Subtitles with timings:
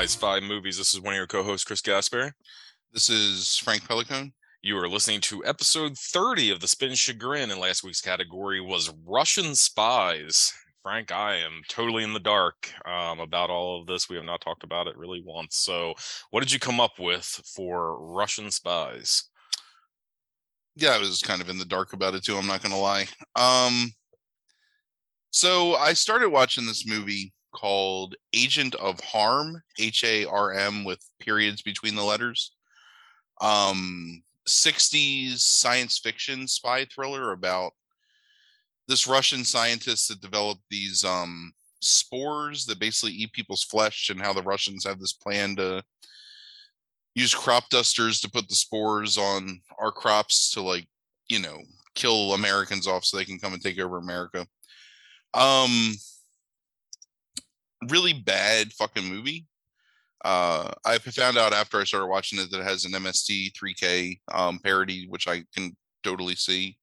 [0.00, 0.78] Guys Five Movies.
[0.78, 2.32] This is one of your co-hosts, Chris Gasper.
[2.90, 4.32] This is Frank Pelicone.
[4.62, 8.94] You are listening to episode 30 of the Spin Chagrin, and last week's category was
[9.06, 10.54] Russian spies.
[10.82, 14.08] Frank, I am totally in the dark um, about all of this.
[14.08, 15.58] We have not talked about it really once.
[15.58, 15.92] So,
[16.30, 19.24] what did you come up with for Russian spies?
[20.76, 22.38] Yeah, I was kind of in the dark about it too.
[22.38, 23.06] I'm not going to lie.
[23.36, 23.92] Um,
[25.30, 31.04] so I started watching this movie called Agent of Harm, H A R M, with
[31.20, 32.52] periods between the letters.
[33.40, 37.72] Um, 60s science fiction spy thriller about
[38.88, 44.32] this Russian scientist that developed these um, spores that basically eat people's flesh, and how
[44.32, 45.82] the Russians have this plan to
[47.14, 50.86] use crop dusters to put the spores on our crops to like
[51.28, 51.58] you know
[51.94, 54.46] kill Americans off so they can come and take over America.
[55.34, 55.94] Um,
[57.88, 59.46] really bad fucking movie.
[60.24, 64.20] Uh, I found out after I started watching it that it has an MST 3K
[64.32, 66.76] um, parody, which I can totally see.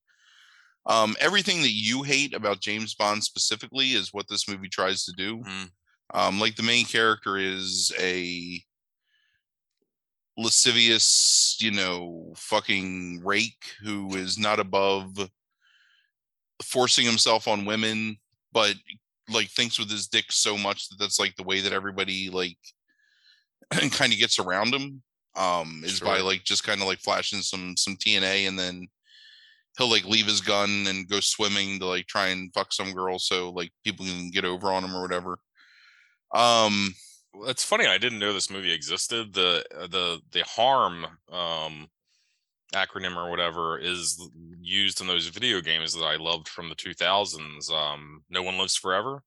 [0.88, 5.12] Um, everything that you hate about James Bond specifically is what this movie tries to
[5.18, 5.38] do.
[5.40, 5.70] Mm.
[6.14, 8.62] Um, like the main character is a
[10.38, 15.30] lascivious, you know, fucking rake who is not above
[16.64, 18.18] forcing himself on women,
[18.52, 18.76] but
[19.30, 22.58] like thinks with his dick so much that that's like the way that everybody like
[23.92, 25.02] kind of gets around him
[25.36, 28.88] um is by like just kind of like flashing some some TNA and then
[29.78, 33.20] he'll like leave his gun and go swimming to like try and fuck some girl
[33.20, 35.38] so like people can get over on him or whatever
[36.34, 36.94] um
[37.34, 37.86] Well, It's funny.
[37.86, 39.34] I didn't know this movie existed.
[39.34, 41.88] The uh, the the harm um,
[42.74, 44.20] acronym or whatever is
[44.62, 47.72] used in those video games that I loved from the 2000s.
[47.72, 49.24] Um, no one lives forever.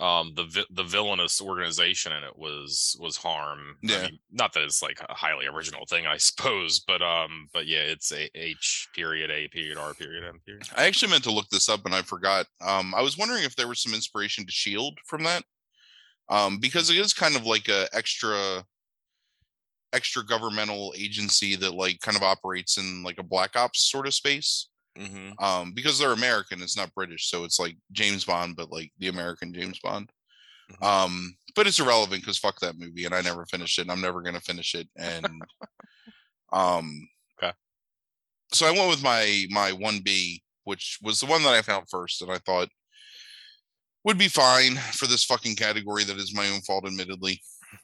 [0.00, 3.78] Um, the vi- the villainous organization in it was was harm.
[3.88, 3.98] I Yeah.
[3.98, 7.82] mean, not that it's like a highly original thing, I suppose, but um, but yeah,
[7.82, 10.68] it's a H period A period R period M period.
[10.76, 12.46] I actually meant to look this up and I forgot.
[12.60, 15.44] Um, I was wondering if there was some inspiration to Shield from that,
[16.28, 18.66] um, because it is kind of like a extra,
[19.94, 24.14] extra governmental agency that like kind of operates in like a black ops sort of
[24.14, 24.68] space.
[24.96, 28.92] hmm Um, because they're American, it's not British, so it's like James Bond, but like
[28.98, 30.10] the American James Bond.
[30.70, 30.82] Mhm.
[30.86, 34.00] Um, but it's irrelevant because fuck that movie, and I never finished it, and I'm
[34.00, 34.88] never gonna finish it.
[34.96, 35.26] And
[36.52, 37.08] um,
[37.42, 37.52] Okay.
[38.52, 41.88] so I went with my my one B, which was the one that I found
[41.90, 42.68] first, and I thought
[44.04, 47.40] would be fine for this fucking category that is my own fault, admittedly.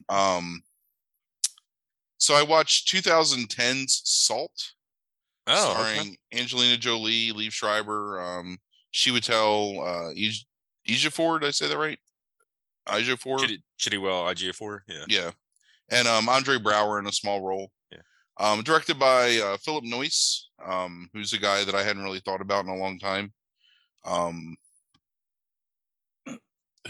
[0.08, 0.62] Um,
[2.20, 4.52] so I watched 2010's Salt,
[5.46, 5.94] Oh, okay.
[5.94, 8.58] starring Angelina Jolie, Liev Schreiber, um,
[8.94, 10.44] Chiwetel uh, Ej-
[10.88, 11.40] Ejiofor.
[11.40, 11.98] Did I say that right?
[12.88, 13.40] Ejiofor.
[13.40, 14.80] Chitty, Chitty-well IGA4.
[14.86, 15.04] Yeah.
[15.08, 15.30] Yeah,
[15.90, 17.70] and um, Andre Braugher in a small role.
[17.90, 17.98] Yeah.
[18.38, 22.40] Um, directed by uh, Philip Noyce, um, who's a guy that I hadn't really thought
[22.40, 23.32] about in a long time.
[24.04, 24.56] Um,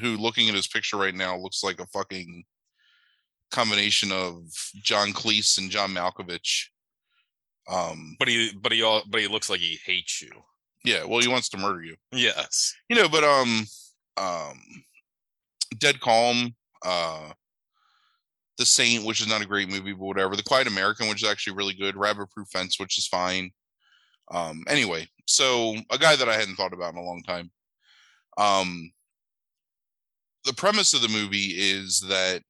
[0.00, 2.44] who, looking at his picture right now, looks like a fucking
[3.50, 4.42] combination of
[4.82, 6.66] John Cleese and John Malkovich.
[7.68, 10.30] Um, But he, but he, all, but he looks like he hates you.
[10.84, 11.96] yeah, well, he wants to murder you.
[12.12, 12.74] Yes.
[12.88, 13.64] you know but um
[14.16, 14.60] um
[15.78, 17.32] dead calm uh
[18.58, 21.28] the saint which is not a great movie but whatever the quiet american which is
[21.28, 23.50] actually really good rabbit proof fence which is fine
[24.32, 27.50] um anyway so a guy that i hadn't thought about in a long time
[28.38, 28.90] um
[30.44, 32.42] the premise of the movie is that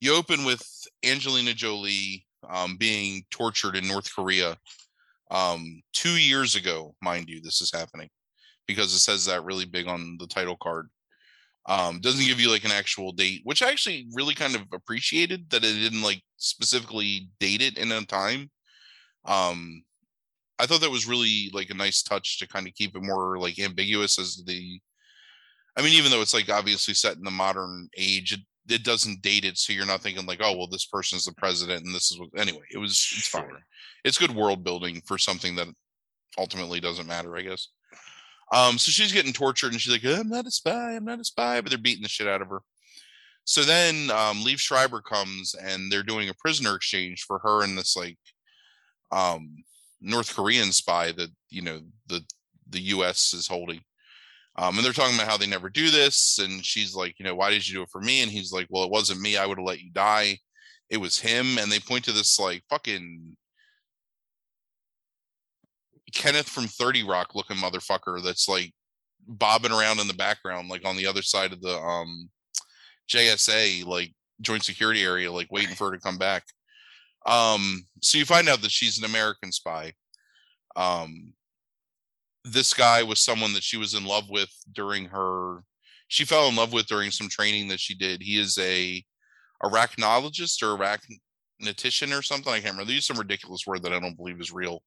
[0.00, 0.66] you open with
[1.04, 4.56] angelina jolie um being tortured in north korea
[5.30, 8.08] um two years ago mind you this is happening
[8.70, 10.88] because it says that really big on the title card.
[11.66, 15.50] Um, doesn't give you like an actual date, which I actually really kind of appreciated
[15.50, 18.50] that it didn't like specifically date it in a time.
[19.24, 19.82] Um,
[20.58, 23.38] I thought that was really like a nice touch to kind of keep it more
[23.38, 24.80] like ambiguous as the.
[25.76, 29.22] I mean, even though it's like obviously set in the modern age, it, it doesn't
[29.22, 31.94] date it, so you're not thinking like, oh well, this person is the president and
[31.94, 32.28] this is what.
[32.36, 33.48] Anyway, it was it's fine.
[33.48, 33.60] Sure.
[34.04, 35.68] It's good world building for something that
[36.38, 37.68] ultimately doesn't matter, I guess.
[38.52, 41.24] Um, so she's getting tortured and she's like, I'm not a spy, I'm not a
[41.24, 42.62] spy, but they're beating the shit out of her.
[43.44, 47.76] So then um Liev Schreiber comes and they're doing a prisoner exchange for her and
[47.76, 48.18] this like
[49.10, 49.64] um
[50.00, 52.22] North Korean spy that you know the
[52.68, 53.80] the US is holding.
[54.60, 57.34] Um, and they're talking about how they never do this, and she's like, you know,
[57.34, 58.20] why did you do it for me?
[58.20, 59.38] And he's like, well, it wasn't me.
[59.38, 60.38] I would have let you die.
[60.90, 61.56] It was him.
[61.56, 63.38] And they point to this like fucking
[66.12, 68.74] Kenneth from 30 Rock looking motherfucker that's like
[69.26, 72.28] bobbing around in the background, like on the other side of the um
[73.10, 74.12] JSA, like
[74.42, 76.44] joint security area, like waiting for her to come back.
[77.24, 79.94] Um, so you find out that she's an American spy.
[80.76, 81.32] Um,
[82.44, 85.62] this guy was someone that she was in love with during her.
[86.08, 88.22] She fell in love with during some training that she did.
[88.22, 89.04] He is a
[89.62, 92.52] arachnologist or arachnetician or something.
[92.52, 92.86] I can't remember.
[92.86, 94.82] They use some ridiculous word that I don't believe is real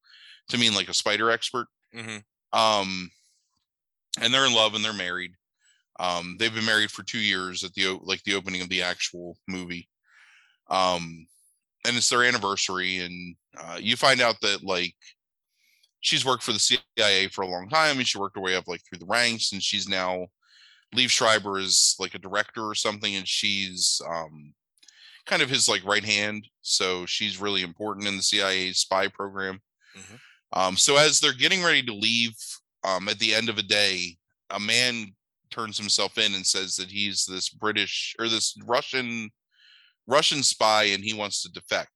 [0.50, 1.68] to mean like a spider expert.
[1.96, 2.60] Mm-hmm.
[2.60, 3.10] Um,
[4.22, 5.32] and they're in love and they're married.
[6.00, 9.38] Um, they've been married for two years at the like the opening of the actual
[9.48, 9.88] movie.
[10.70, 11.28] Um,
[11.86, 14.96] and it's their anniversary, and uh, you find out that like
[16.04, 16.60] she's worked for the
[16.98, 19.54] CIA for a long time, and she worked her way up like through the ranks,
[19.54, 20.28] and she's now
[20.94, 24.54] Liev Schreiber is like a director or something, and she's um,
[25.26, 26.48] kind of his like right hand.
[26.62, 29.62] So she's really important in the CIA spy program.
[29.98, 30.20] Mhm.
[30.52, 32.36] Um, so as they're getting ready to leave,
[32.84, 34.18] um, at the end of a day,
[34.50, 35.16] a man
[35.50, 39.32] turns himself in and says that he's this British or this Russian
[40.06, 41.92] Russian spy and he wants to defect.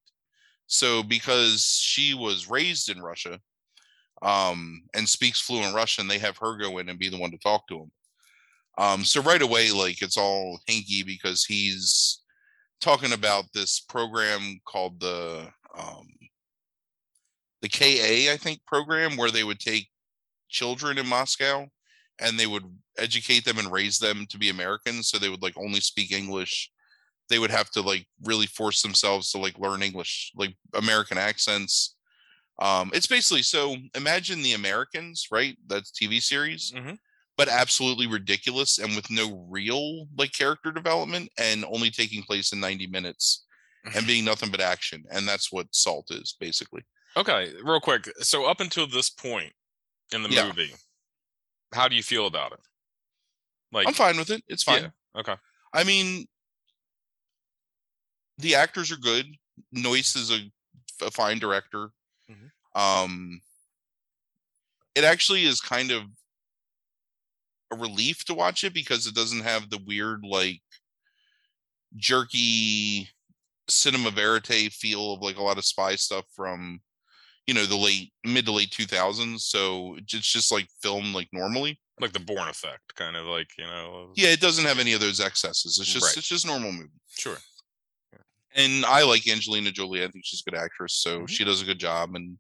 [0.68, 3.42] So because she was raised in Russia
[4.22, 7.38] um and speaks fluent Russian, they have her go in and be the one to
[7.38, 7.92] talk to him.
[8.78, 12.22] Um so right away like it's all hinky because he's
[12.82, 15.48] talking about this program called the
[15.78, 16.08] um
[17.62, 19.88] the KA I think program where they would take
[20.50, 21.68] children in Moscow
[22.20, 22.64] and they would
[22.98, 25.10] educate them and raise them to be Americans.
[25.10, 26.72] So they would like only speak English.
[27.30, 31.96] They would have to like really force themselves to like learn English, like American accents.
[32.60, 35.58] Um, it's basically so imagine the Americans, right?
[35.68, 36.98] That's TV series, Mhm.
[37.38, 42.60] but absolutely ridiculous and with no real like character development and only taking place in
[42.60, 43.46] 90 minutes
[43.94, 45.06] and being nothing but action.
[45.12, 46.84] And that's what Salt is basically.
[47.16, 48.10] Okay, real quick.
[48.20, 49.54] So up until this point
[50.12, 50.46] in the Yeah.
[50.48, 50.76] movie,
[51.74, 52.60] how do you feel about it?
[53.72, 54.44] Like, I'm fine with it.
[54.48, 54.84] It's fine.
[54.84, 55.36] Yeah, okay.
[55.74, 56.28] I mean,
[58.38, 59.36] the actors are good.
[59.76, 60.52] Noyce is a,
[61.06, 61.92] a fine director.
[62.78, 63.42] Um,
[64.96, 66.04] it actually is kind of
[67.72, 70.62] a relief to watch it because it doesn't have the weird, like,
[71.96, 73.10] jerky
[73.68, 76.80] cinema verite feel of like a lot of spy stuff from,
[77.48, 79.40] you know, the late mid to late 2000s.
[79.44, 81.80] So it's just like filmed like normally.
[82.00, 84.14] like the Bourne effect, kind of like you know.
[84.16, 85.80] Yeah, it doesn't have any of those excesses.
[85.80, 86.18] It's just Right.
[86.18, 86.90] it's just normal movie.
[87.18, 87.38] Sure.
[88.54, 90.04] and I like Angelina Jolie.
[90.04, 91.30] I think she's a good actress, so Mhm.
[91.30, 92.16] she does a good job.
[92.16, 92.40] And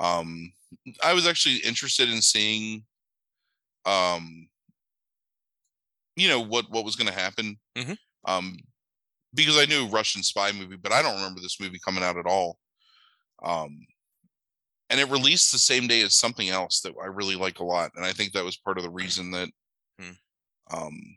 [0.00, 0.52] um,
[1.02, 2.84] I was actually interested in seeing,
[3.84, 4.48] um,
[6.16, 7.96] you know what what was going to happen, Mhm.
[8.24, 8.56] um,
[9.34, 12.26] because I knew Russian spy movie, but I don't remember this movie coming out at
[12.26, 12.58] all.
[13.42, 13.86] Um,
[14.90, 17.92] and it released the same day as something else that I really like a lot,
[17.94, 19.50] and I think that was part of the reason that.
[20.00, 20.12] Hmm.
[20.70, 21.16] Um,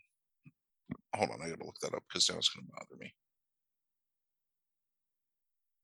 [1.15, 3.13] hold on, I gotta look that up because now it's gonna bother me.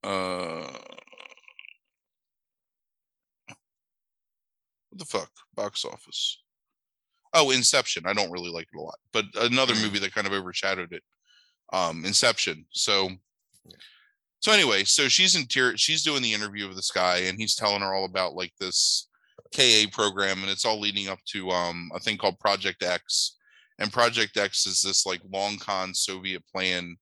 [0.03, 0.77] Uh,
[4.97, 5.31] what the fuck?
[5.55, 6.41] Box office.
[7.33, 8.05] Oh, Inception.
[8.07, 9.83] I don't really like it a lot, but another Mm.
[9.83, 11.03] movie that kind of overshadowed it.
[11.71, 12.65] Um, Inception.
[12.71, 13.11] So,
[14.39, 15.77] so anyway, so she's in tear.
[15.77, 19.07] She's doing the interview with this guy, and he's telling her all about like this
[19.53, 23.35] KA program, and it's all leading up to um a thing called Project X.
[23.79, 26.97] And Project X is this like long con Soviet plan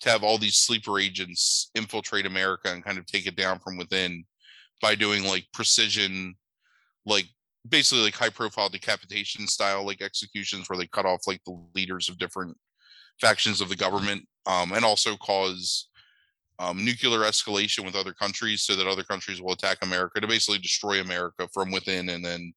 [0.00, 3.76] to have all these sleeper agents infiltrate America and kind of take it down from
[3.76, 4.24] within
[4.82, 6.34] by doing like precision,
[7.06, 7.26] like
[7.68, 12.08] basically like high profile decapitation style like executions where they cut off like the leaders
[12.08, 12.56] of different
[13.20, 15.88] factions of the government um, and also cause
[16.58, 20.58] um, nuclear escalation with other countries so that other countries will attack America to basically
[20.58, 22.52] destroy America from within and then,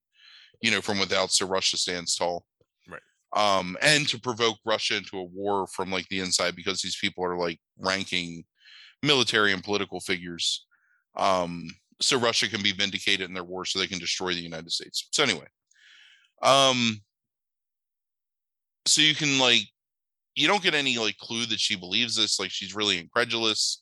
[0.62, 2.46] you know, from without so Russia stands tall.
[2.88, 3.02] Right.
[3.36, 7.26] Um, and to provoke Russia into a war from like the inside because these people
[7.26, 8.46] are like ranking
[9.04, 10.66] military and political figures.
[11.18, 11.70] Um,
[12.02, 15.08] so Russia can be vindicated in their war so they can destroy the United States.
[15.12, 15.48] So anyway,
[16.42, 17.02] um,
[18.86, 19.62] so you can like
[20.36, 23.82] you don't get any like clue that she believes this like she's really incredulous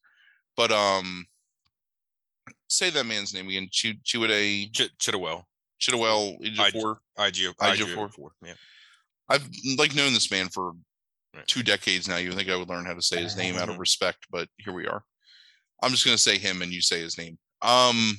[0.55, 1.25] but um
[2.67, 5.43] say that man's name again Ch- Chiwetel Ch- Chitowell,
[5.79, 6.97] Chitowell I- Ejiofor.
[7.19, 7.53] IG-4.
[7.57, 8.29] IG4.
[8.43, 8.53] Yeah.
[9.29, 9.47] I've
[9.77, 10.73] like known this man for
[11.35, 11.45] Right.
[11.47, 12.17] two decades now.
[12.17, 13.79] You think I would learn how to say his name out of Mhm.
[13.79, 15.03] respect, but here we are.
[15.83, 17.37] I'm just gonna say him and you say his name.
[17.61, 18.17] Um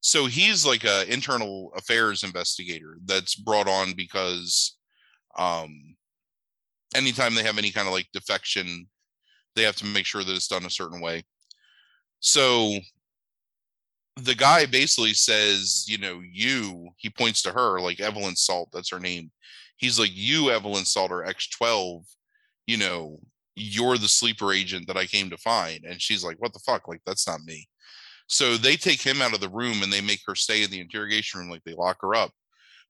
[0.00, 4.76] so he's like a internal affairs investigator that's brought on because
[5.38, 5.96] um
[6.94, 8.86] anytime they have any kind of like defection,
[9.56, 11.24] they have to make sure that it's done a certain way.
[12.20, 12.78] So
[14.16, 18.90] the guy basically says, you know, you, he points to her, like Evelyn Salt, that's
[18.90, 19.30] her name.
[19.76, 22.04] He's like, you, Evelyn Salt, are X12,
[22.66, 23.18] you know,
[23.56, 25.84] you're the sleeper agent that I came to find.
[25.84, 26.86] And she's like, what the fuck?
[26.88, 27.68] Like, that's not me.
[28.26, 30.80] So they take him out of the room and they make her stay in the
[30.80, 32.30] interrogation room, like they lock her up.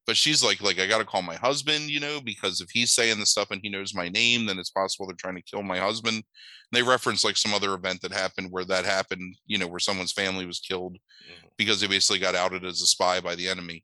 [0.06, 3.18] But she's like, like I gotta call my husband, you know, because if he's saying
[3.18, 5.78] the stuff and he knows my name, then it's possible they're trying to kill my
[5.78, 6.16] husband.
[6.16, 6.24] And
[6.72, 10.12] they reference like some other event that happened where that happened, you know, where someone's
[10.12, 11.48] family was killed Mhm.
[11.56, 13.82] because they basically got outed as a spy by the enemy.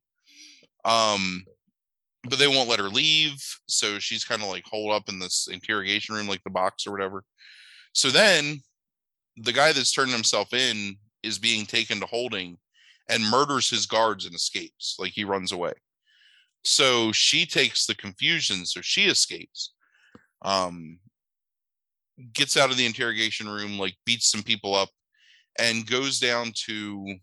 [0.85, 1.47] Um,
[2.25, 5.49] but they won't let her leave, so she's kind of like holed up in this
[5.51, 7.25] interrogation room, like the box or whatever.
[7.95, 8.61] So then
[9.37, 12.59] the guy that's turned himself in is being taken to holding
[13.09, 14.97] and murders his guards and escapes.
[14.99, 15.73] Like he runs away.
[16.65, 19.73] So she takes the confusion, so she escapes.
[20.43, 21.01] Um
[22.33, 24.91] gets out of the interrogation room, like beats some people up,
[25.59, 27.17] and goes down to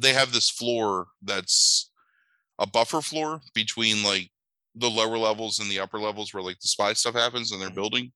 [0.00, 1.90] they have this floor that's
[2.58, 4.30] a buffer floor between like
[4.74, 7.70] the lower levels and the upper levels where like the spy stuff happens in their
[7.70, 7.74] Mhm.
[7.74, 8.12] building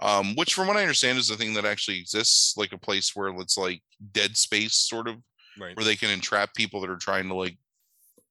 [0.00, 3.16] um which from what i understand is the thing that actually exists like a place
[3.16, 5.16] where it's like dead space sort of
[5.58, 5.76] Right.
[5.76, 7.58] where they can entrap people that are trying to like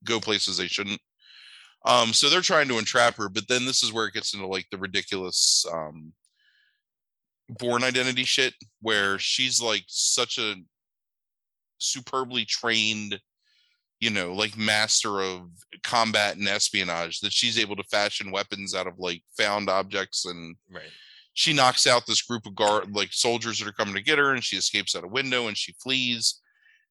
[0.06, 1.02] go places they shouldn't
[1.86, 4.48] um so they're trying to entrap her but then this is where it gets into
[4.48, 6.14] like the ridiculous um
[7.50, 10.56] Bourne identity shit where she's like such a
[11.80, 13.20] superbly trained
[14.00, 15.50] you know like master of
[15.84, 20.56] combat and espionage that she's able to fashion weapons out of like found objects and
[20.70, 20.92] Right.
[21.40, 24.34] She knocks out this group of guard like soldiers that are coming to get her
[24.34, 26.42] and she escapes out a window and she flees.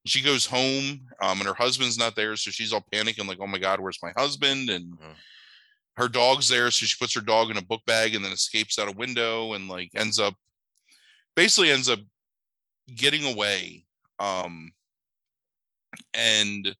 [0.04, 3.48] She goes home um and her husband's not there so she's all panicking like oh
[3.48, 4.70] my god where's my husband?
[4.70, 5.16] And Mhm.
[5.96, 8.78] her dog's there so she puts her dog in a book bag and then escapes
[8.78, 10.34] out a window and like ends up
[11.34, 11.98] basically ends up
[12.94, 13.84] getting away
[14.20, 14.70] um
[16.14, 16.76] and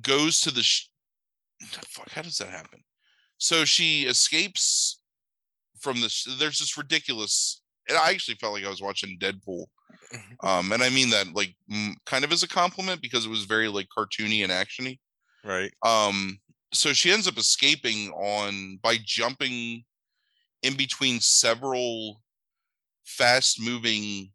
[0.00, 0.90] goes to the sh-
[1.88, 2.84] fuck how does that happen?
[3.38, 4.99] So she escapes
[5.80, 9.64] from this there's this ridiculous and i actually felt like i was watching deadpool
[10.42, 11.54] um and i mean that like
[12.06, 14.98] kind of as a compliment because it was very like cartoony and actiony.
[15.44, 15.72] Right.
[15.84, 16.38] um
[16.72, 19.84] so she ends up escaping on by jumping
[20.62, 22.20] in between several
[23.04, 24.30] fast moving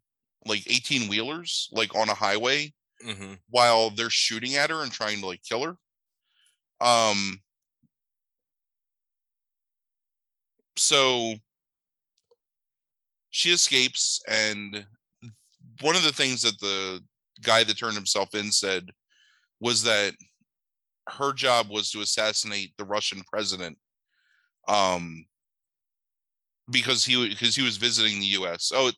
[0.46, 2.72] like 18 wheelers like on a highway
[3.02, 5.76] hmm while they're shooting at her and trying to like kill her.
[6.80, 7.40] Um
[10.76, 11.34] so
[13.30, 14.86] she escapes and
[15.80, 17.00] one of the things that the
[17.42, 18.90] guy that turned himself in said
[19.60, 20.14] was that
[21.08, 23.76] her job was to assassinate the Russian president
[24.68, 25.24] um
[26.70, 28.72] because he because he was visiting the US.
[28.74, 28.96] Oh, it-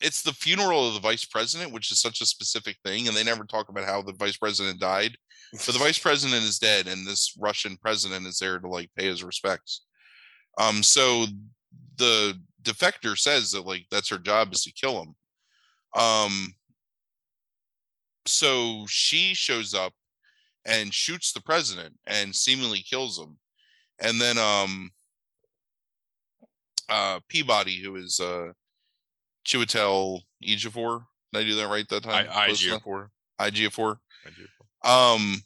[0.00, 3.22] it's the funeral of the vice president, which is such a specific thing and they
[3.22, 5.16] never talk about how the vice president died.
[5.52, 9.06] But the vice president is dead and this Russian president is there to like pay
[9.06, 9.82] his respects.
[10.58, 11.26] Um so
[11.96, 15.14] the defector says that like that's her job is to kill him.
[15.94, 16.54] Um
[18.26, 19.92] so she shows up
[20.64, 23.38] and shoots the president and seemingly kills him.
[24.00, 24.90] And then um
[26.88, 28.52] uh Peabody, who is uh
[29.46, 32.26] Chiwetel Ejiofor, did I do that right that time?
[32.30, 32.82] I Close enough?
[32.82, 33.08] IG4.
[33.40, 33.96] Ejiofor.
[34.82, 35.14] I.
[35.14, 35.42] Um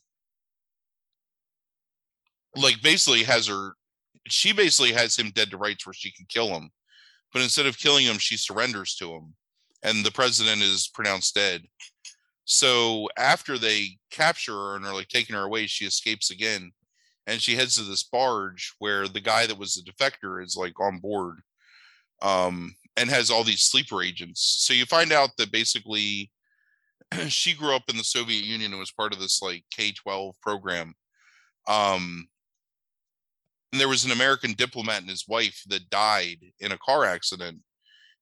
[2.57, 3.73] like basically has her
[4.32, 6.70] she basically has him dead to rights where she can kill him.
[7.32, 9.35] But instead of killing him, she surrenders to him.
[9.82, 11.62] And the president is pronounced dead.
[12.44, 16.73] So after they capture her and are like taking her away, she escapes again.
[17.26, 20.80] And she heads to this barge where the guy that was the defector is like
[20.80, 21.40] on board.
[22.23, 24.56] Um and has all these sleeper agents.
[24.66, 26.32] So you find out that basically
[27.28, 30.35] she grew up in the Soviet Union and was part of this like K 12
[30.40, 30.94] program.
[31.66, 32.28] Um,
[33.73, 37.61] and there was an American diplomat and his wife that died in a car accident.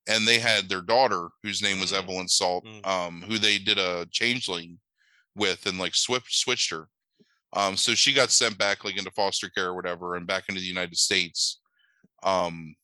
[0.09, 1.99] And they had their daughter, whose name was Mm.
[1.99, 2.87] Evelyn Salt, Mm.
[2.87, 4.79] um, who they did a changeling
[5.35, 6.89] with and like switched switched her.
[7.53, 10.61] Um, so she got sent back like into foster care or whatever and back into
[10.61, 11.61] the United States.
[12.23, 12.77] Um,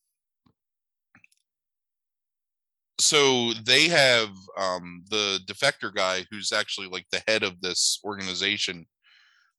[2.98, 8.86] so they have um the defector guy who's actually like the head of this organization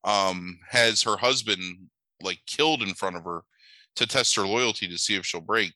[0.04, 1.90] um has her husband
[2.22, 3.41] like killed in front of her
[3.96, 5.74] to test her loyalty to see if she'll break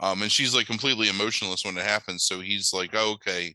[0.00, 3.54] um and she's like completely emotionless when it happens so he's like oh, okay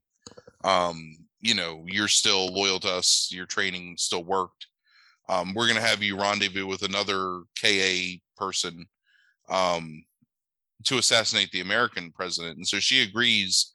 [0.63, 4.67] um you know you're still loyal to us your training still worked
[5.29, 8.85] um we're going to have you rendezvous with another ka person
[9.49, 10.03] um
[10.83, 12.57] to assassinate the American president.
[12.57, 13.71] And so she agrees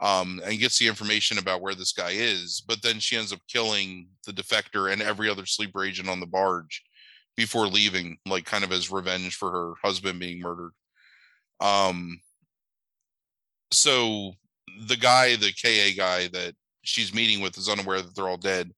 [0.00, 2.62] um, and gets the information about where this guy is.
[2.66, 6.26] But then she ends up killing the defector and every other sleeper agent on the
[6.26, 6.82] barge
[7.36, 10.72] before leaving, like kind of as revenge for her husband being murdered.
[11.60, 12.20] Um,
[13.72, 14.32] so
[14.88, 18.72] the guy, the KA guy that she's meeting with, is unaware that they're all dead.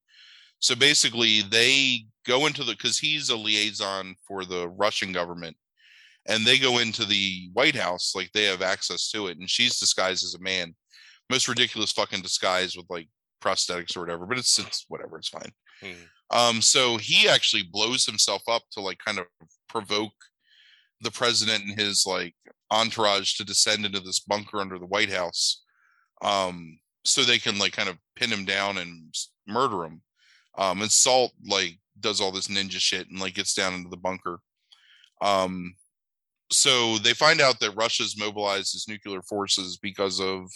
[0.61, 5.57] So basically, they go into the because he's a liaison for the Russian government,
[6.27, 9.79] and they go into the White House like they have access to it, and she's
[9.79, 10.75] disguised as a man.
[11.31, 13.09] Most ridiculous fucking disguise with like
[13.43, 15.53] prosthetics or whatever, but it's it's whatever, it's fine.
[15.81, 15.93] Hmm.
[16.31, 19.27] Um, so he actually blows himself up to like kind of
[19.69, 20.13] provoke
[21.01, 22.35] the president and his like
[22.71, 25.63] entourage to descend into this bunker under the White House,
[26.23, 29.15] um, so they can like kind of pin him down and
[29.47, 30.03] murder him.
[30.57, 33.97] Um, and Salt like does all this ninja shit and like gets down into the
[33.97, 34.41] bunker.
[35.21, 35.75] Um,
[36.51, 40.51] so they find out that Russia's mobilized its nuclear forces because of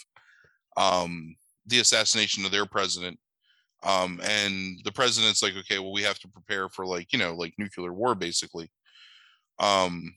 [0.77, 1.35] um,
[1.67, 3.19] the assassination of their president.
[3.83, 7.35] Um, and the president's like, okay, well, we have to prepare for like, you know,
[7.35, 8.71] like nuclear war, basically.
[9.59, 10.15] Um,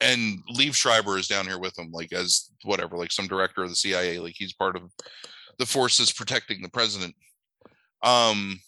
[0.00, 3.68] and Liev Schreiber is down here with him, like as whatever, like some director of
[3.68, 4.82] the CIA, like he's part of
[5.58, 7.14] the forces protecting the president.
[8.02, 8.60] Um,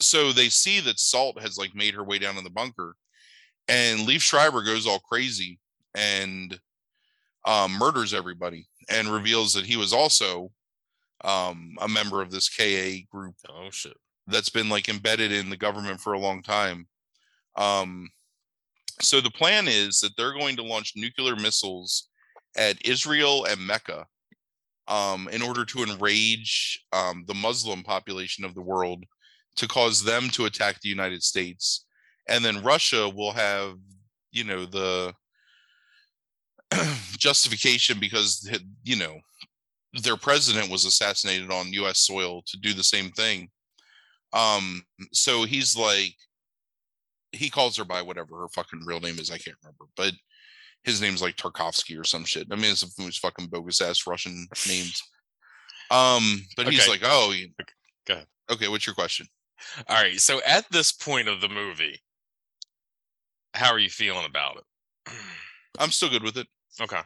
[0.00, 2.96] so they see that Salt has like made her way down in the bunker,
[3.68, 5.60] and Liev Schreiber goes all crazy
[5.94, 6.58] and
[7.46, 10.50] um, murders everybody and reveals that he was also
[11.24, 13.96] um, a member of this KA group Oh shit.
[14.26, 16.86] that's been like embedded in the government for a long time.
[17.56, 18.08] Um,
[19.00, 22.08] so the plan is that they're going to launch nuclear missiles
[22.56, 24.06] at Israel and Mecca
[24.88, 29.04] um, in order to enrage um, the Muslim population of the world
[29.56, 31.86] to cause them to attack the United States.
[32.28, 33.74] And then Russia will have,
[34.32, 35.14] you know, the
[37.18, 38.48] justification because,
[38.84, 39.18] you know,
[39.92, 43.48] their president was assassinated on US soil to do the same thing.
[44.32, 46.14] Um, so he's like,
[47.32, 49.30] he calls her by whatever her fucking real name is.
[49.30, 50.12] I can't remember, but
[50.84, 52.46] his name's like Tarkovsky or some shit.
[52.50, 55.02] I mean, it's those fucking bogus ass Russian names.
[55.90, 57.48] Um, but he's like, oh, you-
[58.06, 58.26] Go ahead.
[58.50, 58.68] okay.
[58.68, 59.26] What's your question?
[59.88, 60.18] All right.
[60.20, 62.00] So at this point of the movie,
[63.54, 65.14] how are you feeling about it?
[65.78, 66.46] I'm still good with it.
[66.80, 67.00] Okay.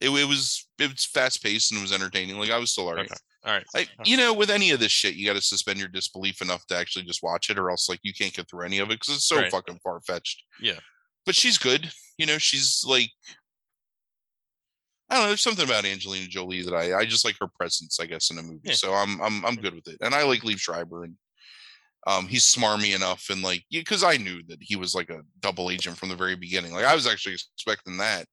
[0.00, 2.38] It, it was it was fast paced and it was entertaining.
[2.38, 3.06] Like I was still alright.
[3.06, 3.16] Okay.
[3.44, 3.66] All right.
[3.74, 6.64] I, you know, with any of this shit, you got to suspend your disbelief enough
[6.66, 9.00] to actually just watch it, or else like you can't get through any of it
[9.00, 9.50] because it's so Right.
[9.50, 10.44] fucking far fetched.
[10.60, 10.78] Yeah.
[11.26, 11.90] But she's good.
[12.18, 13.10] You know, she's like,
[15.10, 15.28] I don't know.
[15.28, 18.38] There's something about Angelina Jolie that I I just like her presence, I guess, in
[18.38, 18.60] a movie.
[18.64, 18.74] Yeah.
[18.74, 21.16] So I'm I'm I'm good with it, and I like Liev Schreiber, and
[22.06, 25.70] um he's smarmy enough, and like because I knew that he was like a double
[25.70, 26.72] agent from the very beginning.
[26.72, 28.26] Like I was actually expecting that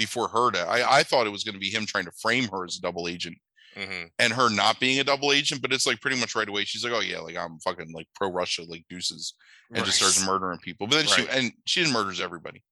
[0.00, 0.60] before her to.
[0.60, 2.80] I I thought it was going to be him trying to frame her as a
[2.80, 3.36] double agent
[3.76, 6.64] hmm and her not being a double agent, but it's like pretty much right away.
[6.64, 9.34] She's like, "Oh yeah, like I'm fucking like pro Russia, like deuces,"
[9.72, 10.86] and just starts murdering people.
[10.86, 12.64] But then she and she murders everybody.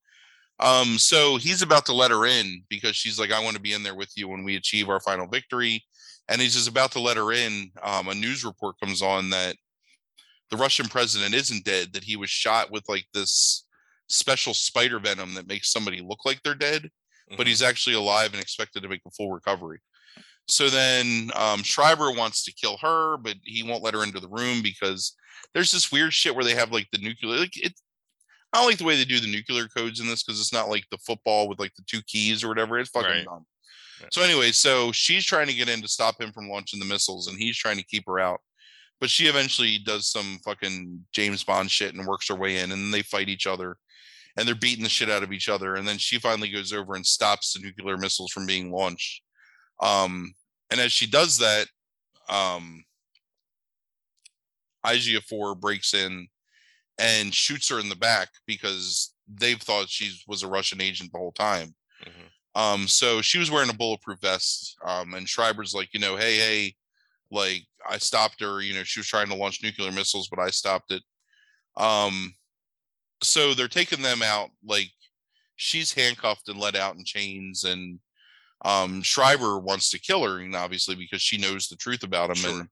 [0.61, 3.75] Um, so he's about to let her in because she's like, "I want to be
[3.75, 5.85] in there with you when we achieve our final victory,"
[6.29, 7.71] and he's just about to let her in.
[7.83, 9.57] Um, a news report comes on that
[10.51, 13.65] the Russian president isn't dead; that he was shot with like this
[14.09, 16.91] special spider venom that makes somebody look like they're dead
[17.37, 17.49] but Mhm.
[17.49, 19.81] he's actually alive and expected to make a full recovery.
[20.49, 24.29] So then um, Schreiber wants to kill her, but he won't let her into the
[24.29, 25.15] room because
[25.55, 27.39] there's this weird shit where they have like the nuclear.
[27.41, 27.75] Like it,
[28.53, 30.71] I don't like the way they do the nuclear codes in this because it's not
[30.71, 32.79] like the football with like the two keys or whatever.
[32.79, 33.25] It's fucking Right.
[33.25, 33.47] dumb.
[34.01, 34.07] Yeah.
[34.13, 37.27] So anyway, so she's trying to get in to stop him from launching the missiles,
[37.27, 38.41] and he's trying to keep her out.
[39.01, 42.83] But she eventually does some fucking James Bond shit and works her way in, and
[42.85, 43.77] then they fight each other
[44.39, 45.75] and they're beating the shit out of each other.
[45.75, 49.23] And then she finally goes over and stops the nuclear missiles from being launched.
[49.81, 50.33] Um,
[50.71, 51.67] and as she does that,
[52.29, 52.85] um,
[54.87, 56.29] IGA 4 breaks in
[56.99, 61.19] and shoots her in the back because they've thought she was a Russian agent the
[61.19, 61.75] whole time.
[62.05, 62.31] Mhm.
[62.55, 64.77] Um, so she was wearing a bulletproof vest.
[64.85, 66.75] Um, and Schreiber's like, you know, hey, hey,
[67.33, 70.51] like I stopped her, you know, she was trying to launch nuclear missiles, but I
[70.51, 71.03] stopped it.
[71.77, 72.35] Um,
[73.23, 74.91] so they're taking them out, like
[75.57, 77.99] she's handcuffed and let out in chains, and
[78.65, 82.37] um Schreiber wants to kill her, and obviously because she knows the truth about him.
[82.37, 82.61] Sure.
[82.61, 82.69] And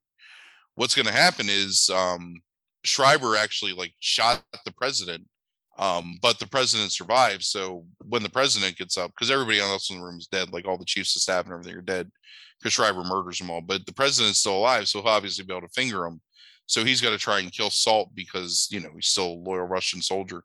[0.75, 2.41] what's gonna happen is um
[2.85, 5.27] Schreiber actually like shot the president.
[5.79, 7.49] Um, but the president survives.
[7.49, 10.67] So when the president gets up, because everybody else in the room is dead, like
[10.67, 12.11] all the chiefs of staff and everything are dead,
[12.59, 13.61] because Schreiber murders them all.
[13.61, 16.23] But the president's still alive, so he'll obviously be able to finger him.
[16.67, 19.67] So he's got to try and kill Salt because you know he's still a loyal
[19.67, 20.43] Russian soldier.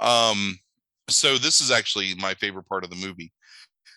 [0.00, 0.58] Um,
[1.08, 3.32] so this is actually my favorite part of the movie.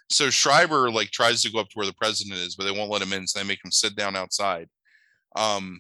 [0.09, 2.91] So Schreiber like tries to go up to where the president is, but they won't
[2.91, 4.67] let him in, so they make him sit down outside.
[5.35, 5.79] Um,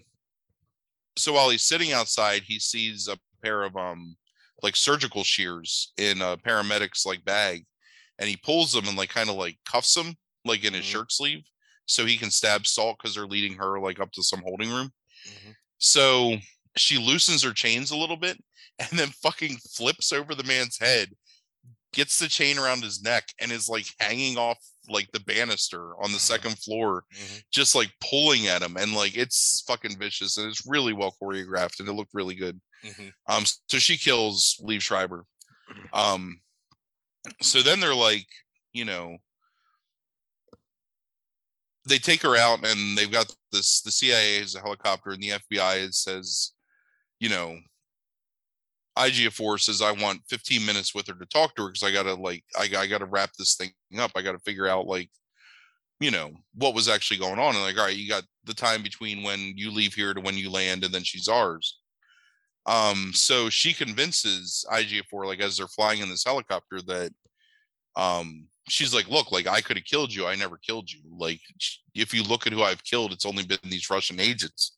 [1.17, 4.15] so while he's sitting outside, he sees a pair of um
[4.61, 7.65] like surgical shears in a paramedic's like bag,
[8.19, 10.91] and he pulls them and like kind of like cuffs them like in his Mhm.
[10.91, 11.43] shirt sleeve,
[11.85, 14.91] so he can stab Salt because they're leading her like up to some holding room.
[15.27, 15.55] Mhm.
[15.83, 16.37] So
[16.77, 18.41] she loosens her chains a little bit
[18.79, 21.09] and then fucking flips over the man's head,
[21.91, 24.57] gets the chain around his neck, and is like hanging off
[24.89, 26.21] like the banister on the Mhm.
[26.21, 27.43] second floor, Mhm.
[27.51, 28.75] just like pulling at him.
[28.77, 32.59] And like it's fucking vicious and it's really well choreographed and it looked really good.
[32.83, 33.13] Mhm.
[33.27, 35.25] Um, so she kills Lee Schreiber.
[35.93, 36.41] Um,
[37.41, 38.27] so then they're like,
[38.73, 39.17] you know,
[41.87, 45.29] they take her out and they've got this the CIA has a helicopter and the
[45.29, 46.51] FBI it says,
[47.19, 47.57] you know,
[48.97, 52.13] IGF4 says I want 15 minutes with her to talk to her because I gotta
[52.13, 54.11] like I, I gotta wrap this thing up.
[54.15, 55.09] I gotta figure out like,
[55.99, 57.55] you know, what was actually going on.
[57.55, 60.37] And like, all right, you got the time between when you leave here to when
[60.37, 61.79] you land, and then she's ours.
[62.65, 67.11] Um, so she convinces IGF4 like as they're flying in this helicopter that
[67.95, 71.39] um she's like look like i could have killed you i never killed you like
[71.95, 74.77] if you look at who i've killed it's only been these russian agents.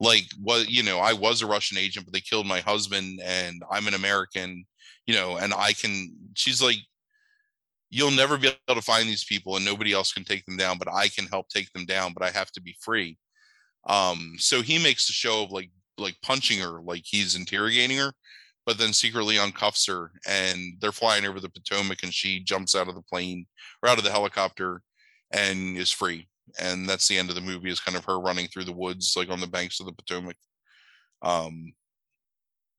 [0.00, 3.62] Like what you know i was a russian agent but they killed my husband and
[3.70, 4.66] i'm an american
[5.06, 6.78] you know and i can she's like
[7.90, 10.78] you'll never be able to find these people and nobody else can take them down
[10.78, 13.16] but i can help take them down but i have to be free.
[13.86, 18.12] Um so he makes the show of like like punching her like he's interrogating her
[18.66, 22.88] but then secretly uncuffs her and they're flying over the Potomac and she jumps out
[22.88, 23.46] of the plane
[23.82, 24.80] or out of the helicopter
[25.30, 26.28] and is free.
[26.58, 29.14] And that's the end of the movie is kind of her running through the woods
[29.16, 30.36] like on the banks of the Potomac.
[31.22, 31.72] Um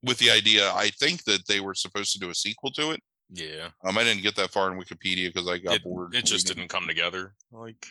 [0.04, 3.02] with the idea I think that they were supposed to do a sequel to it.
[3.32, 3.70] Yeah.
[3.84, 6.14] Um I didn't get that far in Wikipedia because I got It, bored.
[6.16, 6.62] it just reading.
[6.64, 7.34] didn't come together.
[7.52, 7.86] Like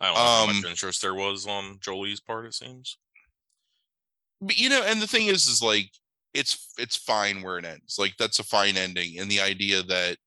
[0.00, 2.98] I don't know how much Um, interest there was on Jolie's part, it seems.
[4.40, 5.90] but you know, and the thing is, is like
[6.34, 7.96] it's it's fine where it ends.
[7.98, 10.18] Like that's a fine ending, and the idea that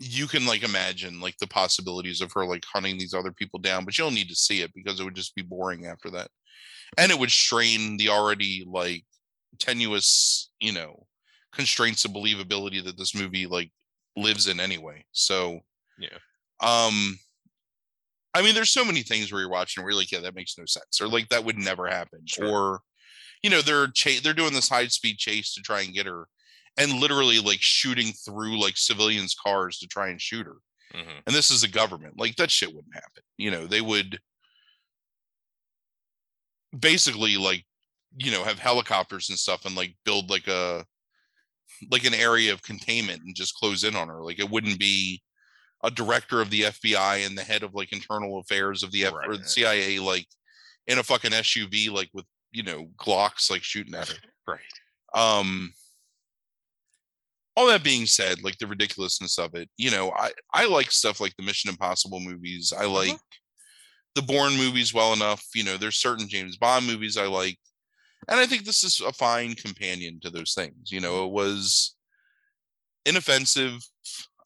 [0.00, 3.84] you can like imagine like the possibilities of her like hunting these other people down,
[3.84, 6.30] but you'll need to see it because it would just be boring after that,
[6.98, 9.04] and it would strain the already like
[9.58, 11.06] tenuous, you know,
[11.52, 13.70] constraints of believability that this movie like
[14.16, 15.04] lives in anyway.
[15.12, 15.60] So
[15.98, 16.18] Yeah.
[16.60, 17.18] um
[18.36, 20.58] I mean, there's so many things where you're watching where you're like, yeah, that makes
[20.58, 22.48] no sense, or like that would never happen, Sure.
[22.48, 22.80] or
[23.44, 26.26] you know, they're cha- they're doing this high speed chase to try and get her,
[26.78, 30.56] and literally like shooting through like civilians' cars to try and shoot her.
[30.94, 33.22] hmm And this is a government, like that shit wouldn't happen.
[33.36, 34.18] You know, they would
[36.80, 37.64] basically like
[38.16, 40.86] you know have helicopters and stuff and like build like a
[41.90, 44.22] like an area of containment and just close in on her.
[44.22, 45.22] Like it wouldn't be
[45.82, 49.12] a director of the FBI and the head of like internal affairs of the F-
[49.26, 50.26] or the CIA like
[50.86, 54.14] in a fucking SUV like with you know Glocks like shooting at her.
[54.46, 54.60] Right.
[55.14, 55.72] Um
[57.56, 61.20] all that being said, like the ridiculousness of it, you know, I I like stuff
[61.20, 62.72] like the Mission Impossible movies.
[62.76, 63.18] I like
[64.14, 65.44] the Bourne movies well enough.
[65.54, 67.58] You know, there's certain James Bond movies I like.
[68.28, 70.90] And I think this is a fine companion to those things.
[70.90, 71.94] You know, it was
[73.04, 73.80] inoffensive.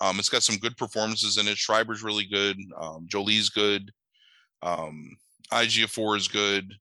[0.01, 1.57] Um, it's got some good performances in it.
[1.57, 2.59] Schreiber's really good.
[2.81, 3.93] Um, Jolie's good.
[4.63, 5.17] Um,
[5.53, 6.75] IGF4 is good.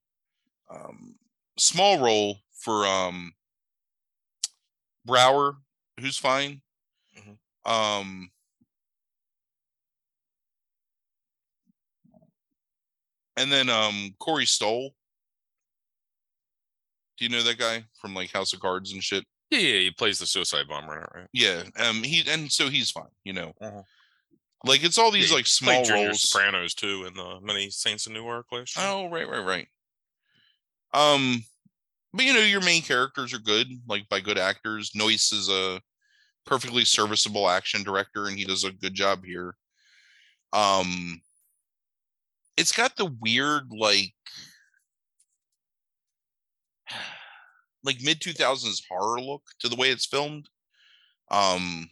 [0.70, 1.16] Um,
[1.58, 3.34] small role for um,
[5.08, 5.58] Braugher,
[6.00, 6.62] who's fine.
[7.18, 7.38] Mhm.
[7.70, 8.32] Um,
[13.36, 14.94] and then um, Corey Stoll.
[17.18, 19.24] Do you know that guy from like House of Cards and shit?
[19.50, 21.28] Yeah, yeah, he plays the suicide bomber right?
[21.34, 23.06] Yeah, um, he and so he's fine.
[23.24, 23.86] You know, Mhm.
[24.66, 26.30] like it's all these Yeah, like small roles.
[26.30, 28.86] Sopranos too in the many Saints of Newark last year.
[28.86, 29.68] Oh, right, right, right.
[30.94, 31.44] Um,
[32.14, 34.92] but you know, your main characters are good, like by good actors.
[34.96, 35.82] Noyce is a
[36.46, 39.56] perfectly serviceable action director, and he does a good job here.
[40.54, 41.22] Um,
[42.58, 44.14] it's got the weird, like,
[47.84, 50.48] like mid two thousands horror look to the way it's filmed.
[51.30, 51.90] Um,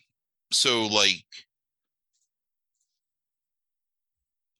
[0.52, 1.26] so like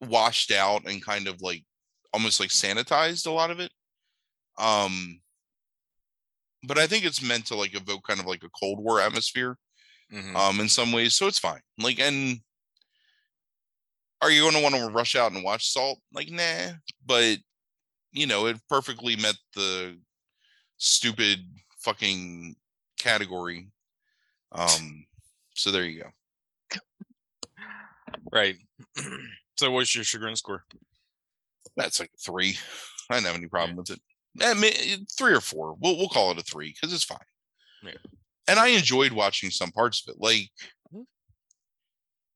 [0.00, 1.64] washed out and kind of like
[2.12, 3.70] almost like sanitized a lot of it.
[4.58, 5.20] Um
[6.62, 9.56] but I think it's meant to like evoke kind of like a Cold War atmosphere
[10.12, 10.36] Mhm.
[10.36, 11.60] um in some ways, so it's fine.
[11.78, 12.40] Like and
[14.22, 15.98] are you gonna want to rush out and watch Salt?
[16.12, 16.72] Like, nah,
[17.04, 17.38] but
[18.12, 20.00] you know, it perfectly met the
[20.78, 21.40] stupid
[21.80, 22.56] fucking
[22.98, 23.68] category.
[24.52, 25.06] Um
[25.54, 26.10] so there you go.
[28.32, 28.56] right.
[29.58, 30.64] so what's your chagrin score?
[31.76, 32.56] That's like three.
[33.10, 34.00] I don't have any problem with it.
[34.40, 35.74] Eh, three or four.
[35.80, 37.18] We'll we'll call it a three because it's fine.
[37.82, 37.96] Yeah.
[38.48, 40.20] And I enjoyed watching some parts of it.
[40.20, 40.50] Like
[40.92, 41.06] Mhm.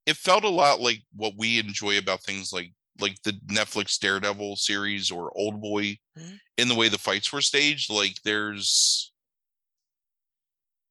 [0.07, 4.57] it felt a lot like what we enjoy about things like like the Netflix Daredevil
[4.57, 6.41] series or Old Boy Mhm.
[6.59, 7.91] in the way the fights were staged.
[7.91, 9.13] Like there's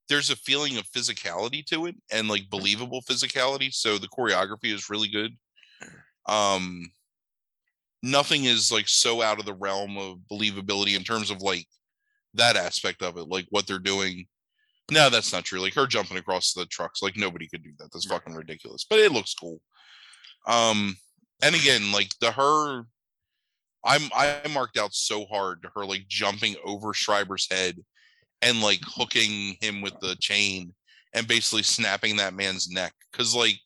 [0.07, 3.73] there's a feeling of physicality to it and like believable physicality.
[3.73, 5.37] So the choreography is really good.
[6.27, 6.91] Um
[8.01, 11.65] nothing is like so out of the realm of believability in terms of like
[12.33, 14.25] that aspect of it, like what they're doing.
[14.91, 15.59] No, that's not true.
[15.59, 17.89] Like her jumping across the trucks, like nobody could do that.
[17.91, 18.85] That's fucking ridiculous.
[18.89, 19.61] But it looks cool.
[20.47, 20.95] Um,
[21.43, 22.83] and again, like the her,
[23.85, 27.77] I'm I marked out so hard to her like jumping over Schreiber's head
[28.41, 30.73] and like hooking him with the chain
[31.13, 32.93] and basically snapping that man's neck.
[33.13, 33.59] Cause like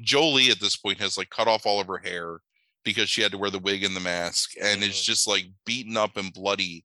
[0.00, 2.38] Jolie at this point has like cut off all of her hair
[2.84, 5.04] because she had to wear the wig and the mask and it's Mhm.
[5.04, 6.84] just like beaten up and bloody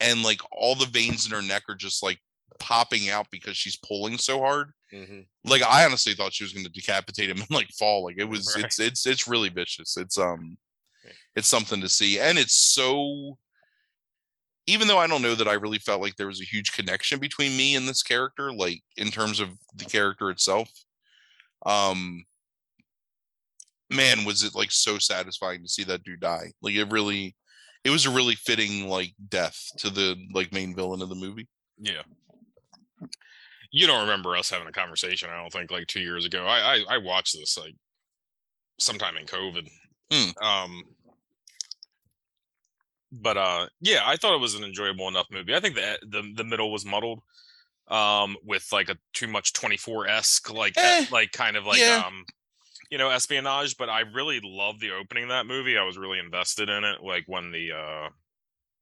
[0.00, 2.20] and like all the veins in her neck are just like
[2.58, 4.70] popping out because she's pulling so hard
[5.44, 8.24] like i honestly thought she was going to decapitate him and like fall like it
[8.28, 8.64] was Right.
[8.64, 10.56] it's it's it's really vicious it's um
[11.36, 13.36] it's something to see and it's so
[14.66, 17.18] even though i don't know that i really felt like there was a huge connection
[17.18, 20.70] between me and this character like in terms of the character itself
[21.66, 22.24] um
[23.90, 27.34] man was it like so satisfying to see that dude die like it really
[27.84, 31.48] it was a really fitting like death to the like main villain of the movie
[31.78, 32.02] Yeah.
[33.70, 36.46] You don't remember us having a conversation, I don't think, like two years ago.
[36.46, 37.74] I I, I watched this like
[38.78, 39.68] sometime in COVID.
[40.12, 40.44] Hmm.
[40.44, 40.82] Um
[43.10, 45.54] but uh yeah, I thought it was an enjoyable enough movie.
[45.54, 47.20] I think that the the middle was muddled
[47.88, 52.04] um with like a too much 24-esque like Eh, like kind of like yeah.
[52.06, 52.24] um
[52.90, 56.18] you know espionage but i really loved the opening of that movie i was really
[56.18, 58.08] invested in it like when the uh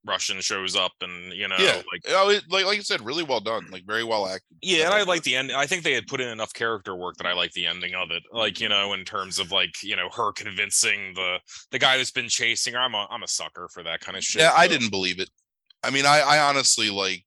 [0.04, 3.22] russian shows up and you know yeah like oh it, like like i said really
[3.22, 5.50] well done like very well acted yeah, and I like the end.
[5.50, 8.12] I think they had put in enough character work that I like the ending of
[8.12, 8.22] it.
[8.32, 11.38] Like you know, in terms of like you know her convincing the
[11.72, 12.78] the guy who's been chasing her.
[12.78, 14.42] I'm a I'm a sucker for that kind of shit.
[14.42, 15.28] yeah i didn't believe it
[15.82, 17.24] i mean i i honestly like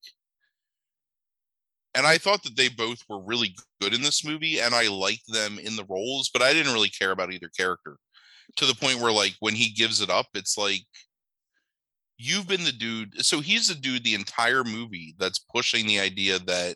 [1.96, 5.32] and i thought that they both were really good in this movie and i liked
[5.32, 7.98] them in the roles but i didn't really care about either character
[8.56, 10.82] to the point where like when he gives it up it's like
[12.18, 16.40] you've been the dude so he's the dude the entire movie that's pushing the idea
[16.40, 16.76] that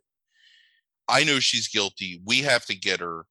[1.08, 3.26] i know she's guilty we have to get her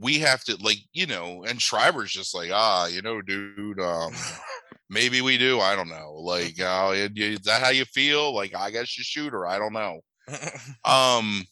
[0.00, 4.12] we have to like you know and schreiber's just like ah you know dude um
[4.90, 8.34] maybe we do i don't know like uh, is that how you feel?
[8.34, 10.00] Like i guess you shoot her i don't know
[10.84, 11.42] um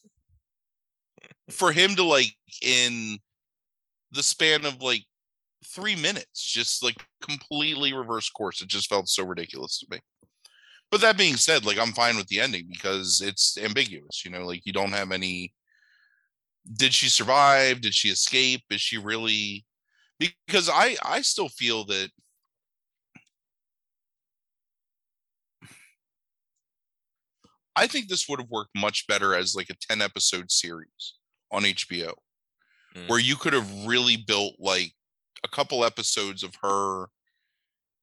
[1.51, 3.19] for him to like in
[4.13, 5.05] the span of like
[5.65, 9.99] three minutes just like completely reverse course it just felt so ridiculous to me.
[10.91, 14.47] But that being said like i'm fine with the ending because it's ambiguous you know
[14.47, 15.53] like you don't have any
[16.73, 17.81] did she survive?
[17.81, 18.63] Did she escape?
[18.71, 19.65] Is she really
[20.19, 22.09] because i i still feel that
[27.77, 31.15] I think this would have worked much better as like a 10 episode series
[31.53, 32.13] on HBO
[32.97, 33.09] Mm.
[33.09, 34.93] where you could have really built like
[35.45, 37.07] a couple episodes of her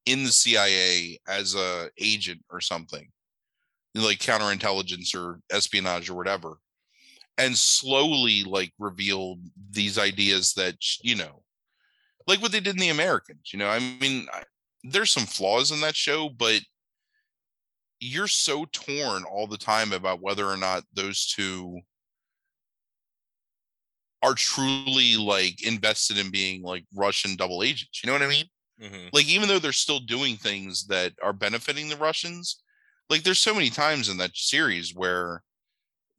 [0.06, 3.10] in the CIA as a agent or something
[3.94, 6.58] like counterintelligence or espionage or whatever
[7.38, 11.42] and slowly like revealed these ideas that you know
[12.26, 14.42] like what they did in the Americans you know I mean I,
[14.84, 16.60] there's some flaws in that show but
[18.04, 21.80] you're so torn all the time about whether or not those two
[24.22, 28.02] are truly like invested in being like Russian double agents.
[28.02, 28.46] You know what I mean?
[28.80, 29.10] Mhm.
[29.12, 32.62] Like even though they're still doing things that are benefiting the Russians,
[33.10, 35.44] like there's so many times in that series where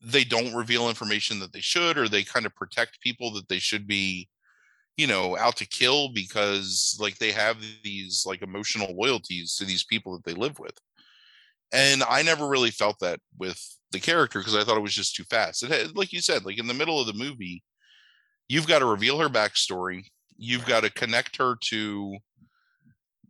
[0.01, 3.59] they don't reveal information that they should or they kind of protect people that they
[3.59, 4.29] should be
[4.97, 9.83] you know out to kill because like they have these like emotional loyalties to these
[9.85, 10.79] people that they live with
[11.71, 15.15] and i never really felt that with the character because i thought it was just
[15.15, 15.63] too fast.
[15.63, 17.63] It had, like you said like in the middle of the movie
[18.47, 20.03] you've got to reveal her backstory
[20.37, 22.17] you've got to connect her to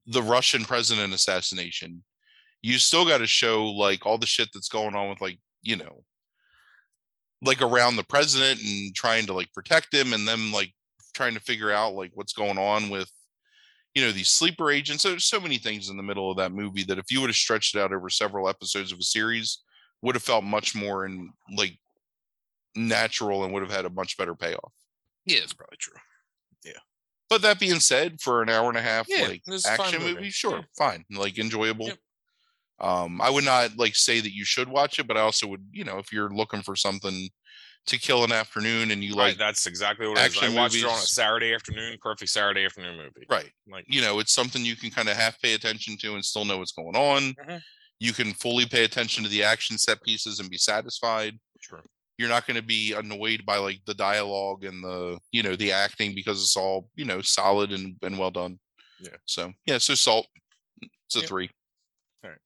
[0.07, 2.03] the russian president assassination.
[2.61, 5.75] You still got to show like all the shit that's going on with like you
[5.75, 6.03] know
[7.43, 10.73] like around the president and trying to like protect him and then like
[11.13, 13.11] trying to figure out like what's going on with
[13.95, 16.83] you know these sleeper agents there's so many things in the middle of that movie
[16.83, 19.63] that if you would have stretched it out over several episodes of a series
[20.01, 21.79] would have felt much more in like
[22.75, 24.73] natural and would have had a much better payoff
[25.25, 25.97] Yeah, it's probably true.
[26.63, 26.73] Yeah.
[27.29, 29.69] But that being said for an hour and a half Yeah, like it was a
[29.69, 30.13] fine action movie.
[30.15, 30.63] movie, sure Yeah.
[30.77, 31.99] fine like enjoyable Yep.
[32.79, 35.65] Um, I would not like say that you should watch it, but I also would,
[35.71, 37.29] you know, if you're looking for something
[37.87, 40.37] to kill an afternoon and you Right, like, that's exactly what it is.
[40.41, 41.01] I watched it on a.
[41.01, 43.25] Saturday afternoon, perfect Saturday afternoon movie.
[43.29, 46.25] right, Like, you know, it's something you can kind of half pay attention to and
[46.25, 47.33] still know what's going on.
[47.47, 47.61] Mhm.
[47.99, 51.39] You can fully pay attention to the action set pieces and be satisfied.
[51.61, 51.81] true.
[52.17, 55.71] You're not going to be annoyed by like the dialogue and the, you know, the
[55.71, 58.59] acting because it's all, you know, solid and, and well done.
[58.99, 59.17] Yeah.
[59.25, 60.27] So yeah, so salt.
[60.81, 61.25] It's a Yeah.
[61.25, 61.49] three.
[62.23, 62.39] Alright.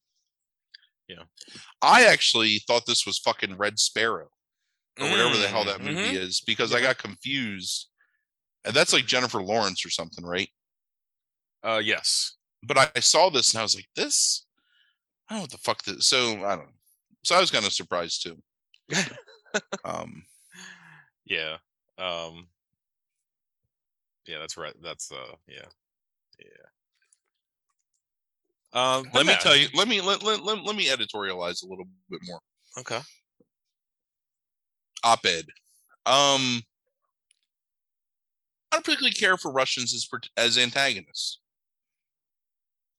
[1.08, 1.22] Yeah.
[1.82, 4.28] I actually thought this was fucking Red Sparrow
[5.00, 6.14] or whatever the hell Mm, that movie mhm.
[6.14, 7.88] is because I got confused.
[8.64, 10.48] And that's like Jennifer Lawrence or something, right?
[11.62, 12.36] Uh, yes.
[12.62, 14.46] But I, I saw this and I was like, this,
[15.28, 16.06] I don't know what the fuck this.
[16.06, 16.72] So I don't know.
[17.24, 18.42] So I was kind of surprised too.
[19.84, 20.24] um,
[21.24, 21.56] Yeah.
[21.98, 22.48] Um.
[24.26, 24.74] Yeah, that's right.
[24.82, 25.34] That's uh.
[25.48, 25.66] Yeah.
[26.38, 26.66] Yeah.
[28.72, 29.04] Um.
[29.14, 29.68] let me tell you.
[29.74, 32.40] Let me let, let, let, let me editorialize a little bit more.
[32.78, 33.00] Okay.
[35.04, 35.46] Op-ed.
[36.06, 36.62] Um,
[38.72, 41.40] I don't particularly care for Russians as as antagonists.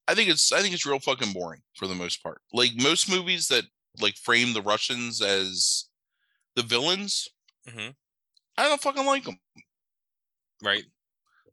[0.07, 2.41] I think it's I think it's real fucking boring for the most part.
[2.51, 3.63] Like most movies that
[3.99, 5.85] like frame the Russians as
[6.55, 7.29] the villains,
[7.67, 7.95] Mhm.
[8.57, 9.39] I don't fucking like them.
[10.61, 10.83] Right.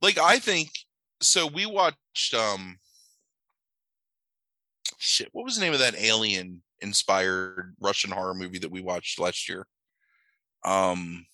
[0.02, 0.70] Like I think
[1.20, 1.46] so.
[1.46, 2.78] We watched um,
[4.98, 5.28] shit.
[5.32, 9.48] What was the name of that alien inspired Russian horror movie that we watched last
[9.48, 9.66] year?
[10.64, 11.26] Um,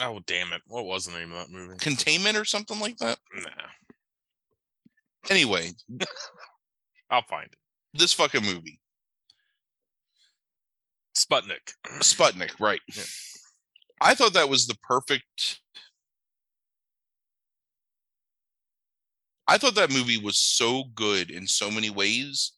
[0.00, 0.62] Oh damn it!
[0.66, 1.76] What was the name of that movie?
[1.78, 3.18] Containment or something like that.
[3.34, 3.50] Nah.
[5.28, 5.72] Anyway,
[7.10, 7.58] I'll find it.
[7.94, 8.78] this fucking movie,
[11.16, 11.72] Sputnik.
[12.00, 12.80] Sputnik, right?
[12.94, 13.02] Yeah.
[14.00, 15.60] I thought that was the perfect.
[19.48, 22.52] I thought that movie was so good in so many ways,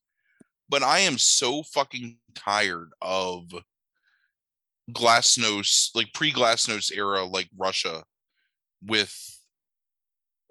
[0.69, 3.45] but I am so fucking tired of
[4.91, 8.03] Glasnost, like pre Glasnost era, like Russia,
[8.85, 9.15] with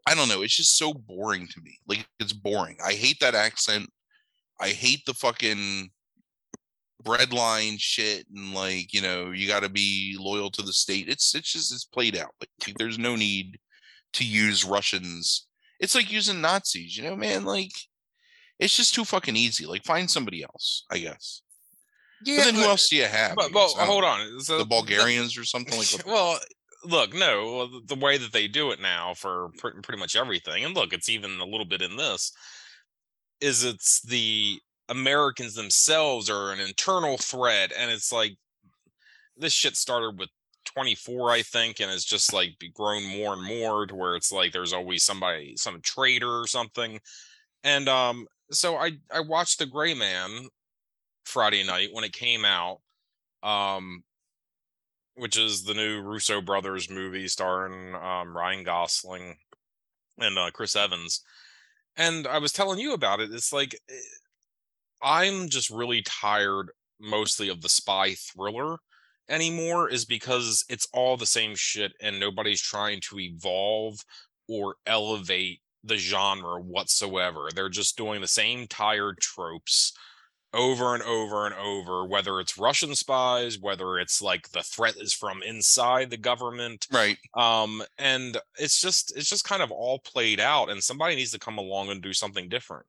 [0.08, 0.42] I don't know.
[0.42, 1.78] It's just so boring to me.
[1.88, 2.78] Like it's boring.
[2.84, 3.89] I hate that accent.
[4.60, 5.89] I hate the fucking
[7.04, 11.34] breadline shit and like you know you got to be loyal to the state it's
[11.34, 13.58] it's just it's played out like there's no need
[14.12, 15.48] to use russians
[15.80, 17.72] it's like using nazis you know man like
[18.60, 21.42] it's just too fucking easy like find somebody else i guess
[22.23, 22.38] Yeah.
[22.38, 23.86] but then who else do you have But, but guess?
[23.88, 24.39] Hold on.
[24.41, 26.39] So the bulgarians or something like that well,
[26.84, 30.15] look, no, well, the- the way that they do it now for pr- pretty much
[30.15, 32.32] everything, and look, it's even a little bit in this,
[33.41, 38.36] is it's the Americans themselves are an internal threat, and it's like
[39.38, 40.29] this shit started with
[40.65, 44.51] 24, I think, and it's just like grown more and more to where it's like
[44.51, 46.99] there's always somebody, some traitor or something,
[47.63, 50.47] and um, so I I watched The Gray Man
[51.30, 52.80] Friday night when it came out,
[53.44, 54.04] um,
[55.15, 59.38] which is the new Russo brothers movie starring um, Ryan Gosling
[60.18, 61.22] and uh, Chris Evans.
[61.96, 63.32] And I was telling you about it.
[63.32, 63.94] It's like eh,
[65.02, 68.78] I'm just really tired mostly of the spy thriller
[69.30, 74.00] anymore is because it's all the same shit and nobody's trying to evolve
[74.48, 77.50] or elevate the genre whatsoever.
[77.54, 79.94] They're just doing the same tired tropes
[80.54, 85.14] over and over and over, whether it's Russian spies, whether it's like the threat is
[85.14, 86.88] from inside the government.
[86.92, 91.32] right Um, and it's just it's just kind of all played out, and somebody needs
[91.32, 92.86] to come along and do something different.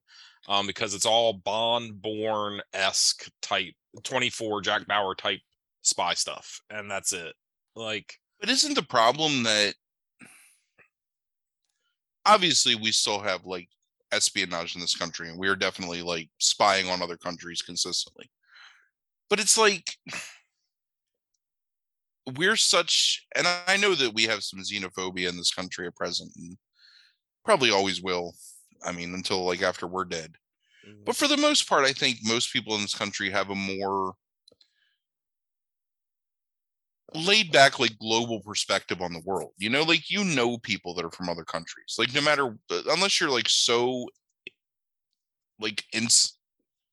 [0.48, 5.40] Um, because it's all Bond Bourne esque type 24 Jack Bauer type
[5.82, 7.34] spy stuff, and that's it.
[7.76, 9.74] Like but isn't the problem that
[12.24, 13.68] obviously we still have like
[14.12, 18.30] espionage in this country and we are definitely like spying on other countries consistently.
[19.28, 19.96] But it's like
[22.36, 26.30] we're such and i know that we have some xenophobia in this country at present
[26.36, 26.56] and
[27.44, 28.32] probably always will
[28.84, 30.32] i mean until like after we're dead.
[30.82, 31.12] But mm-hmm.
[31.12, 34.14] for the most part i think most people in this country have a more
[37.14, 41.04] laid back like global perspective on the world you know like you know people that
[41.04, 44.06] are from other countries like no matter uh, unless you're like so
[45.58, 46.38] like ins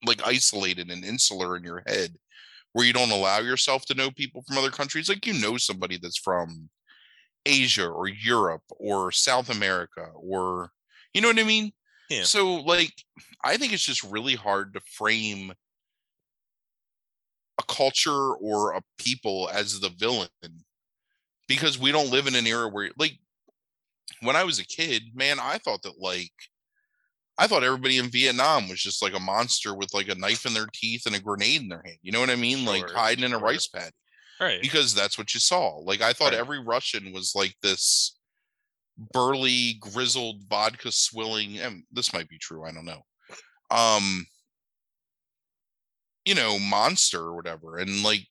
[0.06, 2.16] like isolated and insular in your head
[2.74, 5.98] where you don't allow yourself to know people from other countries like you know somebody
[5.98, 6.70] that's from
[7.46, 10.72] asia or europe or south america or
[11.14, 11.72] you know what i mean
[12.10, 12.24] Yeah.
[12.24, 12.94] so like
[13.44, 15.54] i think it's just really hard to frame
[17.60, 20.30] a culture or a people as the villain
[21.48, 23.20] because we don't live in an era where like
[24.22, 26.32] when I was a kid, man, I thought that like
[27.38, 30.54] I thought everybody in Vietnam was just like a monster with like a knife in
[30.54, 32.00] their teeth and a grenade in their hand.
[32.02, 32.66] You know what I mean?
[32.66, 33.40] Like Sure, hiding in a sure.
[33.40, 33.92] rice paddy
[34.40, 34.62] Right.
[34.62, 35.78] because that's what you saw.
[35.78, 36.40] Like I thought Right.
[36.40, 38.18] every Russian was like this
[39.14, 41.60] burly, grizzled, vodka swilling.
[41.60, 42.66] And this might be true.
[42.66, 43.04] I don't know.
[43.72, 44.26] Um,
[46.28, 47.78] you know, monster or whatever.
[47.78, 48.28] And like,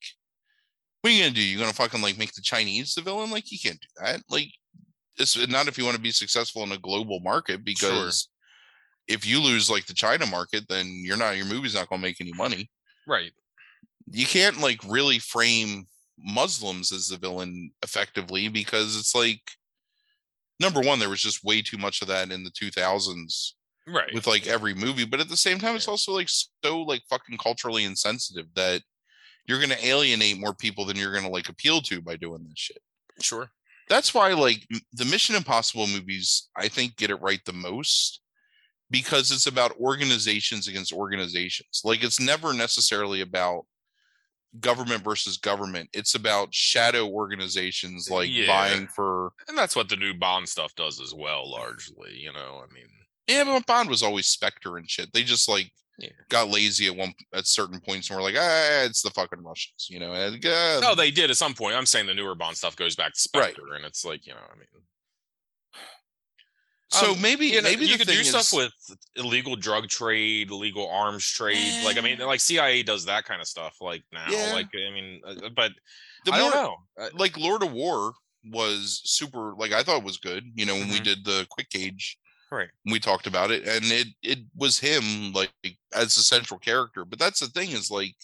[1.00, 1.40] what are you gonna do?
[1.40, 3.30] You're gonna fucking like make the Chinese the villain?
[3.30, 4.20] Like you can't do that.
[4.28, 4.50] Like,
[5.18, 8.28] it's not if you want to be successful in a global market because.
[9.08, 12.20] If you lose like the China market, then you're not your movie's not gonna make
[12.20, 12.68] any money
[13.06, 13.30] Right.
[14.10, 15.86] you can't like really frame
[16.18, 19.42] Muslims as the villain effectively because it's like
[20.58, 23.52] number one, there was just way too much of that in the 2000s
[23.88, 24.12] Right.
[24.12, 27.38] with like every movie, but at the same time, it's also like so like fucking
[27.38, 28.82] culturally insensitive that
[29.46, 32.82] you're gonna alienate more people than you're gonna like appeal to by doing this shit.
[33.22, 33.50] sure.
[33.88, 38.20] That's why like the Mission Impossible movies, I think, get it right the most
[38.90, 41.82] because it's about organizations against organizations.
[41.84, 43.62] Like it's never necessarily about
[44.58, 45.88] government versus government.
[45.92, 48.46] It's about shadow organizations like Yeah.
[48.46, 52.14] vying for And that's what the new Bond stuff does as well, largely.
[52.16, 52.88] You know, I mean,
[53.26, 55.12] yeah, but Bond was always Spectre and shit.
[55.12, 56.10] They just like Yeah.
[56.28, 59.86] got lazy at one at certain points and were like, ah, it's the fucking Russians,
[59.88, 60.12] you know.
[60.12, 61.74] And, uh, no, they did at some point.
[61.76, 63.52] I'm saying the newer Bond stuff goes back to Right.
[63.54, 64.66] Spectre, and it's like, you know, I mean,
[66.88, 68.72] so um, maybe you know, maybe you could do stuff with
[69.16, 71.72] illegal drug trade, illegal arms trade.
[71.84, 73.76] Like, I mean, like CIA does that kind of stuff.
[73.80, 74.52] Like now, Yeah.
[74.52, 75.72] like I mean, uh, but
[76.24, 76.76] the I don't know.
[76.98, 78.12] Uh, like Lord of War
[78.44, 81.04] was super like I thought was good, you know, when we Mhm.
[81.04, 82.16] did the quick gauge,
[82.50, 82.68] Right.
[82.84, 85.52] we talked about it, and it it was him like
[85.92, 87.04] as the central character.
[87.04, 88.14] But that's the thing is like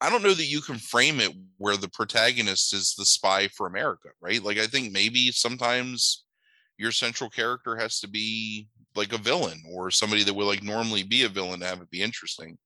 [0.00, 3.66] I don't know that you can frame it where the protagonist is the spy for
[3.66, 4.42] America, right?
[4.42, 6.24] Like I think maybe sometimes
[6.78, 11.02] your central character has to be like a villain or somebody that would like normally
[11.02, 12.58] be a villain to have it be interesting.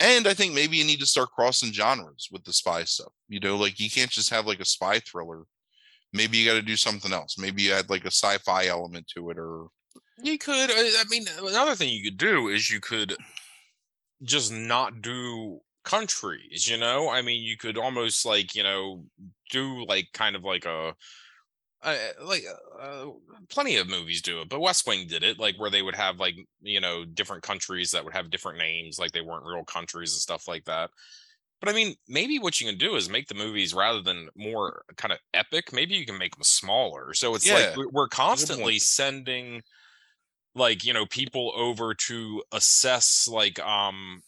[0.00, 3.12] And I think maybe you need to start crossing genres with the spy stuff.
[3.28, 5.44] You know, like you can't just have like a spy thriller.
[6.14, 7.36] Maybe you got to do something else.
[7.38, 9.66] Maybe you add like a sci-fi element to it, or
[10.22, 10.70] You could.
[10.70, 13.16] uh, I mean, another thing you could do is you could
[14.22, 16.68] just not do countries.
[16.68, 19.04] You know, I mean, you could almost like you know
[19.50, 20.94] do like kind of like a.
[21.82, 22.44] Uh, like
[22.80, 23.04] uh,
[23.50, 26.18] plenty of movies do it, but West Wing did it, like where they would have
[26.18, 30.12] like you know different countries that would have different names, like they weren't real countries
[30.14, 30.88] and stuff like that.
[31.64, 34.84] But I mean, maybe what you can do is make the movies rather than more
[34.98, 35.72] kind of epic.
[35.72, 37.14] Maybe you can make them smaller.
[37.14, 39.62] So it's Yeah, like we- we're constantly sending
[40.54, 44.22] like you know people over to assess like um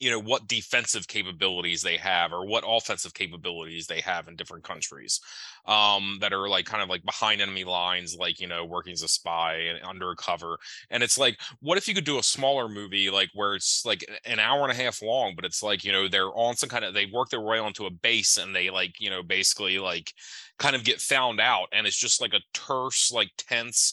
[0.00, 4.64] you know what defensive capabilities they have or what offensive capabilities they have in different
[4.64, 5.20] countries
[5.66, 9.02] um that are like kind of like behind enemy lines like you know working as
[9.02, 10.58] a spy and undercover.
[10.90, 14.04] And it's like what if you could do a smaller movie like where it's like
[14.24, 16.84] an hour and a half long but it's like you know they're on some kind
[16.84, 20.12] of they work their way onto a base and they like you know basically like
[20.58, 23.92] kind of get found out and it's just like a terse like tense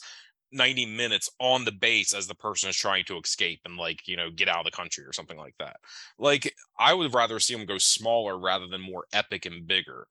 [0.55, 4.15] 90 minutes on the base as the person is trying to escape and like you
[4.15, 5.77] know get out of the country or something like that.
[6.17, 10.07] Like i would rather see them go smaller rather than more epic and bigger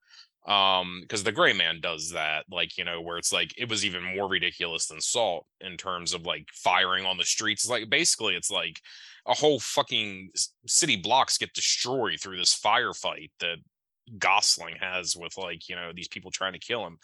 [0.47, 3.84] um because the gray man does that like you know where it's like it was
[3.84, 7.64] even more ridiculous than salt in terms of like firing on the streets.
[7.64, 8.80] It's like basically it's like
[9.26, 10.30] a whole fucking
[10.66, 13.57] city blocks get destroyed through this firefight that
[14.18, 16.99] gosling has with like you know these people trying to kill him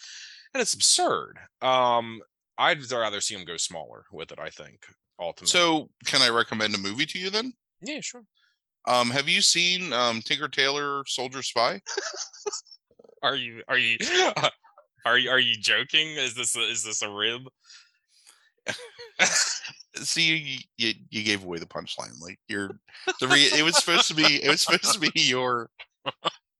[0.53, 2.20] and it's absurd um
[2.61, 4.87] i'd rather see him go smaller with it i think
[5.19, 5.91] ultimately so.
[6.07, 7.53] Can I recommend a movie to you then?
[7.83, 8.23] yeah sure
[8.89, 11.81] Um, have you seen um Tinker Tailor Soldier Spy?
[13.23, 13.99] Are you are you
[15.05, 16.09] are you are you joking?
[16.17, 17.43] Is this a, is this a rib?
[19.97, 22.19] See, you, you you gave away the punchline.
[22.21, 22.71] Like you're
[23.21, 25.69] the re- it was supposed to be it was supposed to be your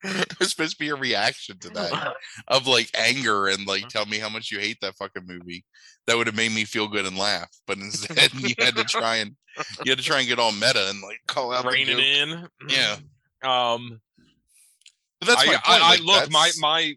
[0.38, 2.14] was supposed to be a reaction to that
[2.48, 5.64] of like anger and like tell me how much you hate that fucking movie.
[6.07, 7.51] That would have made me feel good and laugh.
[7.66, 9.36] But instead, you had to try and
[9.84, 11.98] you had to try and get all meta and like call out the Rein it
[11.98, 12.48] in.
[12.68, 12.96] Yeah.
[13.42, 14.01] Um.
[15.20, 15.61] But that's I, my I.
[15.64, 16.94] I like, look my my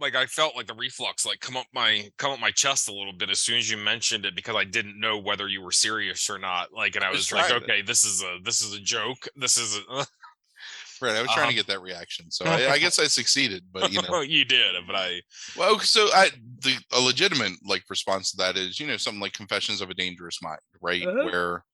[0.00, 2.92] like I felt like the reflux like come up my come up my chest a
[2.92, 5.72] little bit as soon as you mentioned it because I didn't know whether you were
[5.72, 6.72] serious or not.
[6.72, 9.26] Like, and I I was like, okay, this is a this is a joke.
[9.36, 10.06] This is a.
[11.02, 11.16] right.
[11.16, 13.64] I was trying um, to get that reaction, so I, I guess I succeeded.
[13.72, 15.20] But you know, you did, but I
[15.56, 16.30] Well, so I
[16.60, 19.94] the a legitimate like response to that is you know something like Confessions of a
[19.94, 21.06] Dangerous Mind, right?
[21.06, 21.24] Uh-huh.
[21.24, 21.64] Where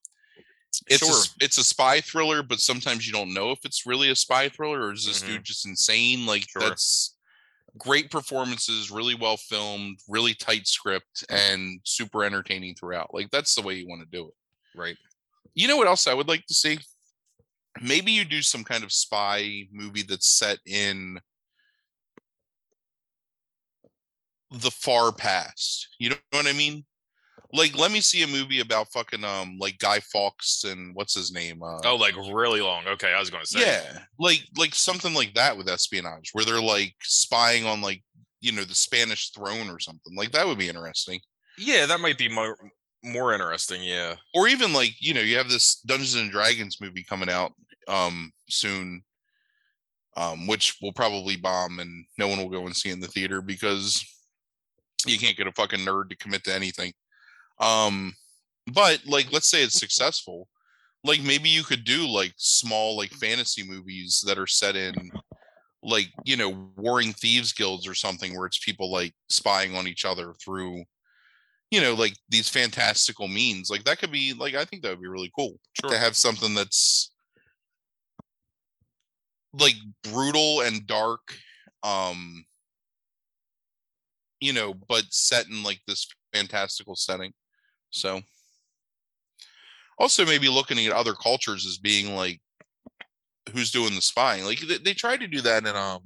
[0.89, 1.11] it's Sure.
[1.11, 4.49] s- it's a spy thriller, but sometimes you don't know if it's really a spy
[4.49, 5.27] thriller or is this Mhm.
[5.27, 6.27] dude just insane?
[6.27, 6.63] Like Sure.
[6.63, 7.17] that's
[7.79, 13.15] great performances, really well filmed, really tight script, and super entertaining throughout.
[13.15, 14.35] Like that's the way you want to do it.
[14.77, 14.97] Right.
[15.55, 16.79] You know what else I would like to see?
[17.83, 21.19] Maybe you do some kind of spy movie that's set in
[24.51, 25.89] the far past.
[25.99, 26.85] You know what I mean?
[27.53, 31.33] Like, let me see a movie about fucking um, like Guy Fawkes and what's his
[31.33, 31.63] name?
[31.63, 32.85] Uh, Oh, like really long.
[32.87, 33.61] Okay, I was going to say.
[33.61, 38.03] yeah, like like something like that with espionage, where they're like spying on like
[38.41, 40.17] you know the Spanish throne or something.
[40.17, 41.21] Like that would be interesting.
[41.57, 42.57] Yeah, that might be more
[43.05, 43.83] more interesting.
[43.85, 44.17] Yeah.
[44.35, 47.53] Or even like you know you have this Dungeons and Dragons movie coming out
[47.89, 49.03] um soon,
[50.17, 53.41] um which will probably bomb and no one will go and see in the theater
[53.41, 54.05] because
[55.07, 56.93] you can't get a fucking nerd to commit to anything.
[57.61, 58.15] Um,
[58.73, 60.49] but like let's say it's successful,
[61.05, 64.95] like maybe you could do like small like fantasy movies that are set in
[65.83, 70.05] like you know warring thieves guilds or something where it's people like spying on each
[70.07, 70.83] other through
[71.71, 75.03] you know like these fantastical means like that could be like i think that would
[75.03, 75.91] be really cool Sure.
[75.91, 77.14] to have something that's
[79.59, 81.37] like brutal and dark
[81.83, 82.45] um
[84.41, 87.33] you know but set in like this fantastical setting
[87.91, 88.21] so
[89.99, 92.41] also maybe looking at other cultures as being like
[93.53, 96.03] who's doing the spying like they, they tried to do that in um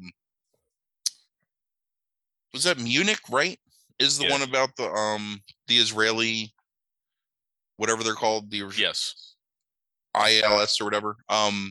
[2.52, 3.58] was that munich right
[3.98, 4.32] is the Yeah.
[4.32, 6.52] one about the um the israeli
[7.76, 9.34] whatever they're called the Yes.
[10.14, 11.16] ILS or whatever.
[11.28, 11.70] Um,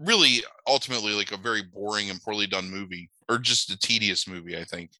[0.00, 4.56] really, ultimately, like a very boring and poorly done movie, or just a tedious movie,
[4.56, 4.90] I think.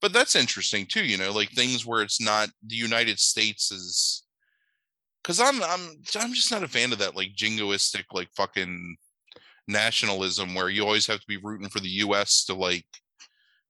[0.00, 4.24] But that's interesting too, you know, like things where it's not the United States is,
[5.22, 8.96] because I'm I'm I'm just not a fan of that like jingoistic like fucking
[9.66, 12.44] nationalism where you always have to be rooting for the U.S.
[12.46, 12.86] to like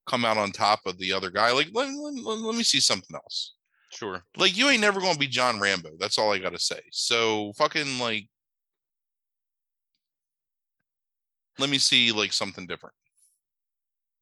[0.06, 1.52] come out on top of the other guy.
[1.52, 3.54] Like, let, let, let, let me see something else
[3.90, 4.24] Sure.
[4.36, 5.90] like you ain't never gonna be John Rambo.
[6.00, 6.80] That's all I gotta say.
[6.90, 8.28] So fucking like
[11.58, 12.94] let me see like something different.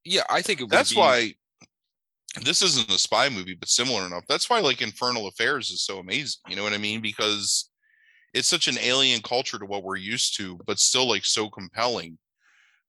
[0.05, 1.35] Yeah, I think it would That's be- why
[2.43, 4.24] this isn't a spy movie, but similar enough.
[4.28, 6.41] That's why like Infernal Affairs is so amazing.
[6.49, 7.01] You know what I mean?
[7.01, 7.70] Because
[8.35, 12.18] it's such an alien culture to what we're used to, but still like so compelling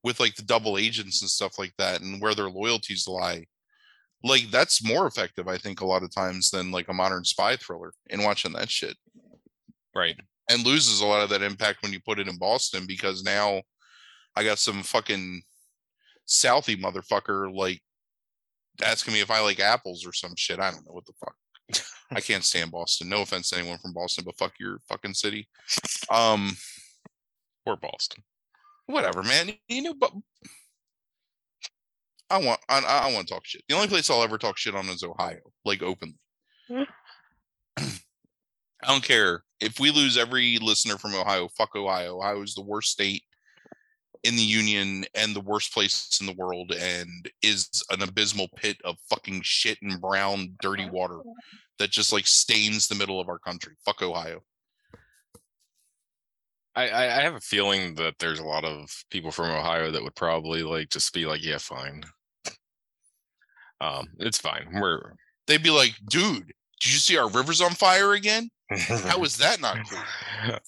[0.03, 3.45] with like the double agents and stuff like that and where their loyalties lie.
[4.23, 7.57] Like that's more effective, I think, a lot of times than like a modern spy
[7.57, 8.95] thriller and watching that shit.
[9.93, 10.19] right.
[10.49, 13.61] And loses a lot of that impact when you put it in Boston because now
[14.35, 15.41] I got some fucking
[16.27, 17.81] Southie motherfucker like
[18.83, 20.59] asking me if I like apples or some shit.
[20.59, 21.35] I don't know what the fuck.
[22.11, 23.09] I can't stand Boston.
[23.09, 25.47] No offense to anyone from Boston, but fuck your fucking city.
[26.09, 26.51] Um,
[27.65, 28.23] Or Boston.
[28.87, 29.51] whatever, man.
[29.67, 30.11] You know, but
[32.29, 33.63] I want I, I want to talk shit.
[33.67, 36.17] The only place I'll ever talk shit on is Ohio, like openly.
[36.67, 36.83] Hmm.
[37.77, 41.47] I don't care if we lose every listener from Ohio.
[41.47, 42.17] Fuck Ohio.
[42.17, 43.23] Ohio is the worst state
[44.23, 48.77] in the union and the worst place in the world, and is an abysmal pit
[48.83, 51.19] of fucking shit and brown, dirty water
[51.79, 53.73] that just like stains the middle of our country.
[53.85, 54.41] Fuck Ohio.
[56.75, 60.03] I, I I have a feeling that there's a lot of people from Ohio that
[60.03, 62.03] would probably like just be like, yeah, fine.
[63.81, 64.67] Um, it's fine.
[64.73, 65.13] We're
[65.47, 68.49] They'd be like, dude, did you see our rivers on fire again?
[68.69, 69.99] How is that not cool?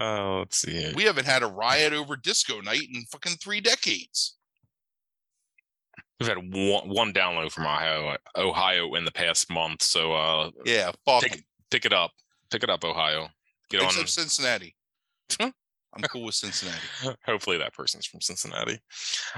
[0.00, 0.92] Oh, let's see.
[0.94, 4.36] We haven't had a riot over disco night in fucking three decades.
[6.18, 9.82] We've had one, one download from Ohio, Ohio in the past month.
[9.82, 11.20] So uh, Yeah, 'em.
[11.70, 12.12] pick it up,
[12.50, 13.28] pick it up, Ohio.
[13.70, 13.88] Get on.
[13.88, 14.76] Except Cincinnati.
[15.40, 16.78] I'm cool with Cincinnati.
[17.26, 18.78] Hopefully that person's from Cincinnati.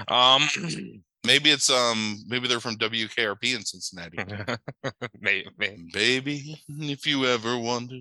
[0.07, 0.47] Um,
[1.25, 4.19] Maybe it's um maybe they're from WKRP in Cincinnati.
[5.19, 7.95] maybe, maybe Baby, if you ever wonder.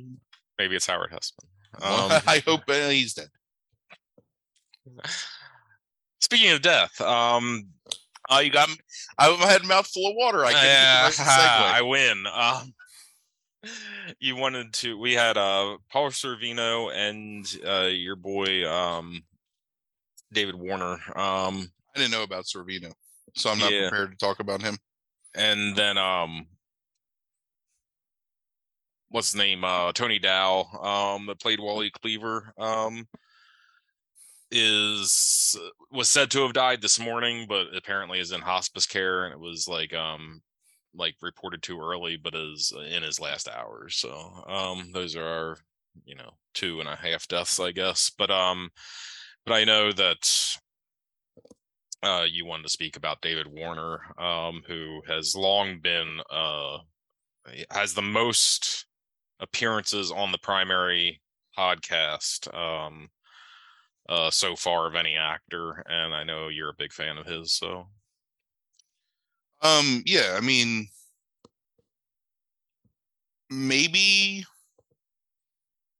[0.59, 1.49] maybe it's Howard Hesseman.
[1.83, 3.29] Um, I hope uh, he's dead.
[6.21, 7.69] speaking of death, um,
[8.31, 8.71] Oh, you got.
[9.19, 10.45] I had a mouthful of water.
[10.47, 12.25] I yeah, the I win.
[12.27, 12.75] Um,
[14.19, 14.99] you wanted to.
[14.99, 19.23] We had uh, Paul Sorvino and uh, your boy um,
[20.33, 20.95] David Warner.
[21.15, 22.93] Um, I didn't know about Sorvino,
[23.37, 23.91] so I'm not Yeah.
[23.91, 24.79] prepared to talk about him.
[25.35, 26.47] and then um
[29.15, 33.07] what's his name uh tony dow um that played wally cleaver um
[34.51, 35.57] is
[35.93, 39.39] was said to have died this morning but apparently is in hospice care and it
[39.39, 40.43] was like um
[40.97, 43.97] like reported too early but is in his last hours.
[43.97, 44.11] So
[44.47, 45.57] um those are our
[46.05, 48.11] you know two and a half deaths i guess.
[48.17, 48.71] But um
[49.47, 50.57] but i know that
[52.03, 56.77] uh, you wanted to speak about David Warner, um, who has long been uh,
[57.71, 58.85] has the most
[59.41, 61.21] appearances on the primary
[61.59, 63.11] podcast um,
[64.09, 67.53] uh, so far of any actor, and I know you're a big fan of his.
[67.53, 67.89] So,
[69.63, 70.89] um, yeah, I mean,
[73.51, 74.45] maybe,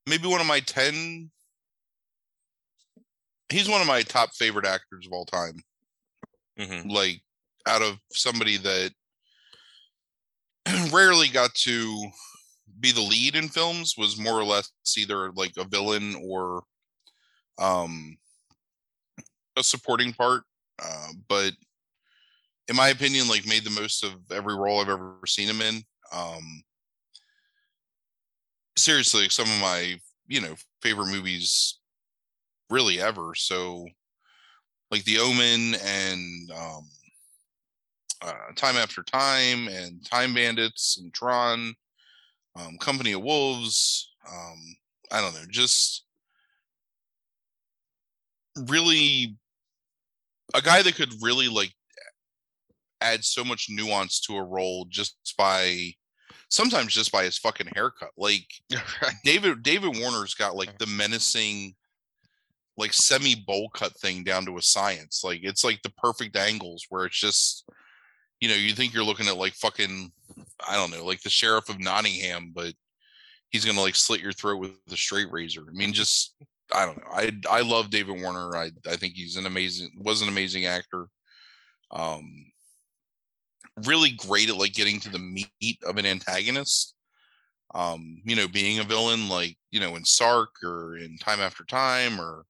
[0.07, 1.31] maybe one of my ten.
[3.49, 5.63] He's one of my top favorite actors of all time.
[6.59, 6.91] mhm.
[6.91, 7.23] Like,
[7.67, 8.93] out of somebody that
[10.93, 12.11] rarely got to
[12.81, 16.63] be the lead in films, was more or less either like a villain or
[17.59, 18.17] um
[19.57, 20.43] a supporting part.
[20.83, 21.53] Uh, but
[22.69, 25.83] in my opinion, like made the most of every role I've ever seen him in.
[26.13, 26.63] Um
[28.77, 31.79] seriously, some of my, you know, favorite movies
[32.71, 33.35] really ever.
[33.35, 33.87] So
[34.91, 36.89] like The Omen and um
[38.23, 41.75] uh, Time After Time and Time Bandits and Tron,
[42.57, 44.13] um, Company of Wolves.
[44.31, 44.59] Um,
[45.11, 46.05] I don't know, just
[48.69, 49.37] really
[50.55, 51.73] a guy that could really like
[53.01, 55.93] add so much nuance to a role just by
[56.49, 58.11] sometimes just by his fucking haircut.
[58.17, 58.47] Like
[59.25, 61.75] David David Warner's got like the menacing
[62.77, 65.23] like semi bowl cut thing down to a science.
[65.23, 67.69] Like it's like the perfect angles where it's just
[68.45, 70.13] you know, you think you're looking at like fucking
[70.69, 72.75] I don't know, like the sheriff of Nottingham, but
[73.49, 75.63] he's gonna like slit your throat with a straight razor.
[75.67, 76.35] I mean, just
[76.71, 77.11] I don't know.
[77.11, 78.55] I I love David Warner.
[78.55, 81.07] I I think he's an amazing was an amazing actor.
[81.91, 82.45] Um
[83.87, 86.95] really great at like getting to the meat of an antagonist.
[87.75, 91.65] Um, you know, being a villain like, you know, in Sark or in Time After
[91.65, 92.45] Time or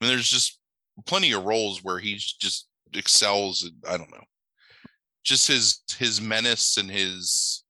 [0.00, 0.60] I mean there's just
[1.04, 4.22] plenty of roles where he's just excels at, I don't know.
[5.24, 7.64] Just his his menace and his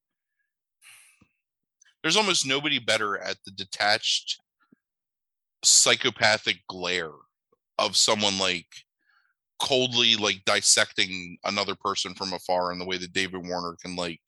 [2.02, 4.40] there's almost nobody better at the detached
[5.64, 7.12] psychopathic glare
[7.78, 8.66] of someone like
[9.60, 14.20] coldly like dissecting another person from afar in the way that David Warner can like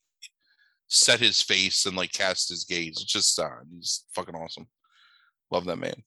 [0.89, 3.01] set his face and like cast his gaze.
[3.01, 4.68] It's just uh he's fucking awesome.
[5.51, 6.03] Love that man.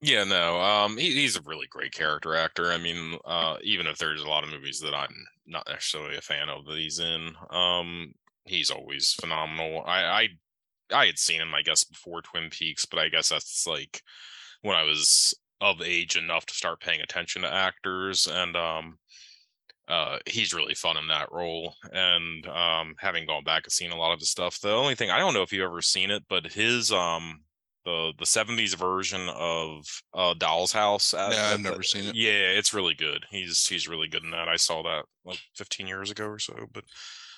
[0.00, 0.60] Yeah, no.
[0.60, 2.70] Um, he, he's a really great character actor.
[2.70, 5.14] I mean, uh, even if there's a lot of movies that I'm
[5.46, 9.82] not necessarily a fan of that he's in, um, he's always phenomenal.
[9.84, 10.28] I, I,
[10.92, 14.02] I had seen him, I guess, before Twin Peaks, but I guess that's like
[14.62, 18.98] when I was of age enough to start paying attention to actors, and um,
[19.88, 21.74] uh, he's really fun in that role.
[21.92, 25.10] And um, having gone back and seen a lot of his stuff, the only thing
[25.10, 27.42] I don't know if you've ever seen it, but his um
[27.88, 29.84] the the 70s version of
[30.14, 31.14] uh Doll's House.
[31.14, 32.14] at- Yeah, I've at the- never seen it.
[32.14, 33.24] Yeah, it's really good.
[33.30, 34.48] He's he's really good in that.
[34.48, 36.84] I saw that like 15 years ago or so, but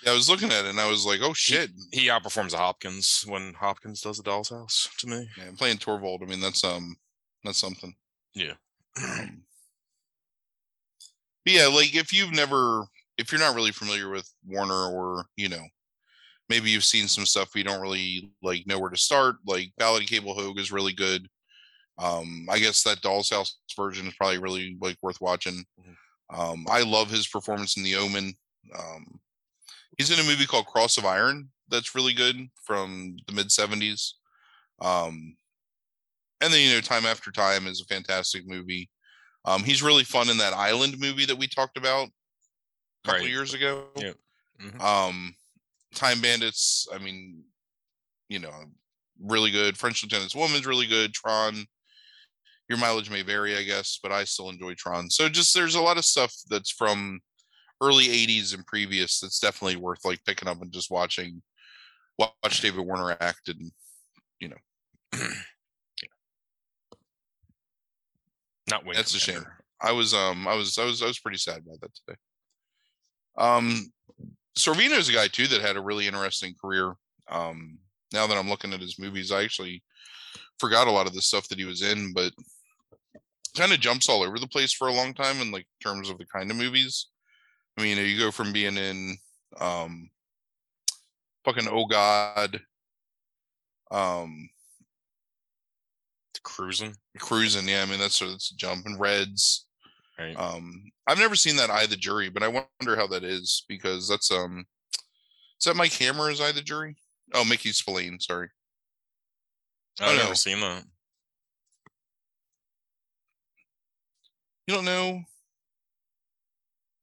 [0.03, 1.71] Yeah, I was looking at it and I was like, oh shit.
[1.93, 5.29] he outperforms Hopkins when Hopkins does the Doll's House to me.
[5.39, 6.97] Yeah, playing Torvald, I mean that's um
[7.45, 7.95] that's something.
[8.35, 8.55] Yeah.
[9.03, 9.43] Um,
[11.45, 12.85] but yeah, like if you've never,
[13.17, 15.65] if you're not really familiar with Warner, or you know,
[16.51, 19.37] maybe you've seen some stuff, we don't really like know where to start.
[19.47, 21.27] Like Ballad Cable Hogue is really good.
[21.97, 25.65] Um, I guess that Doll's House version is probably really like worth watching.
[25.81, 25.97] Mhm.
[26.37, 28.35] Um, I love his performance in The Omen.
[28.77, 29.21] Um,
[29.97, 34.15] he's in a movie called Cross of Iron that's really good from the mid '70s.
[34.81, 35.37] Um,
[36.41, 38.91] and then you know, Time After Time is a fantastic movie.
[39.45, 43.31] Um, he's really fun in that Island movie that we talked about a couple Right.
[43.31, 43.91] years ago.
[43.97, 44.13] Yeah.
[44.61, 44.81] Mhm.
[44.81, 45.37] Um,
[45.95, 46.87] Time Bandits.
[46.93, 47.43] I mean,
[48.29, 48.53] you know,
[49.23, 49.77] really good.
[49.77, 51.13] French Lieutenant's Woman's really good.
[51.13, 51.65] Tron.
[52.69, 55.11] Your mileage may vary, I guess, but I still enjoy Tron.
[55.11, 57.21] So just there's a lot of stuff that's from
[57.81, 61.43] early '80s and previous that's definitely worth like picking up and just watching.
[62.19, 63.73] Watch David Warner act and
[64.39, 64.57] you know.
[65.15, 65.29] yeah.
[68.71, 69.45] Not Wing That's a shame.
[69.81, 72.19] I was um I was I was I was pretty sad about that today.
[73.39, 73.91] Um
[74.59, 76.95] Sorvino's a guy too that had a really interesting career.
[77.29, 77.79] Um
[78.13, 79.83] now that I'm looking at his movies, I actually
[80.59, 82.33] forgot a lot of the stuff that he was in, but
[83.57, 86.19] kind of jumps all over the place for a long time in like terms of
[86.19, 87.07] the kind of movies.
[87.79, 89.17] I mean, you go from being in
[89.61, 90.11] um
[91.45, 92.61] fucking oh god
[93.91, 94.49] um
[96.43, 96.95] Cruising.
[97.19, 99.67] cruising, yeah, I mean that's that's a jump and reds.
[100.21, 100.37] Right.
[100.37, 103.65] Um, I've never seen that Eye of the Jury, but I wonder how that is
[103.69, 104.67] because that's um,
[105.59, 106.97] is that Mike Hammer's Eye of the Jury?
[107.33, 108.49] Oh, Mickey Spillane, sorry.
[110.01, 110.35] I've oh, never no.
[110.35, 110.85] seen that.
[114.67, 115.23] You don't know?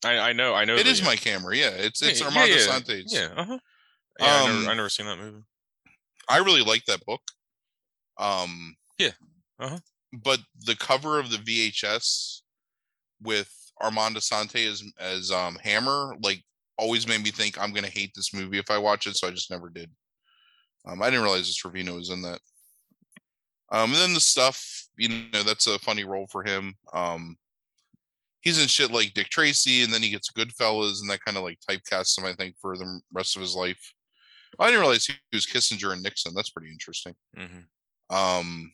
[0.06, 0.76] I, I know, I know.
[0.76, 1.56] It is my camera.
[1.56, 3.14] Yeah, it's it's Yeah, Armando yeah, Santes.
[3.14, 3.60] Yeah, uh-huh.
[4.20, 4.26] yeah.
[4.26, 5.44] I Um, never, I never seen that movie.
[6.30, 7.22] I really like that book.
[8.18, 9.12] Um, Yeah,
[9.60, 9.80] uh-huh.
[10.14, 12.42] But the cover of the VHS
[13.22, 16.44] with Armand Assante as as um Hammer, like,
[16.78, 19.16] always made me think I'm gonna hate this movie if I watch it.
[19.16, 19.90] So I just never did.
[20.86, 22.40] Um, I didn't realize this Trevino was in that.
[23.70, 26.74] Um, and then the stuff, you know, that's a funny role for him.
[26.94, 27.36] Um,
[28.42, 31.44] he's in shit like Dick Tracy, and then he gets Goodfellas, and that kind of
[31.44, 33.94] like typecasts him, I think, for the rest of his life.
[34.60, 36.34] I didn't realize he was Kissinger and Nixon.
[36.34, 37.14] That's pretty interesting.
[37.36, 38.72] hmm Um,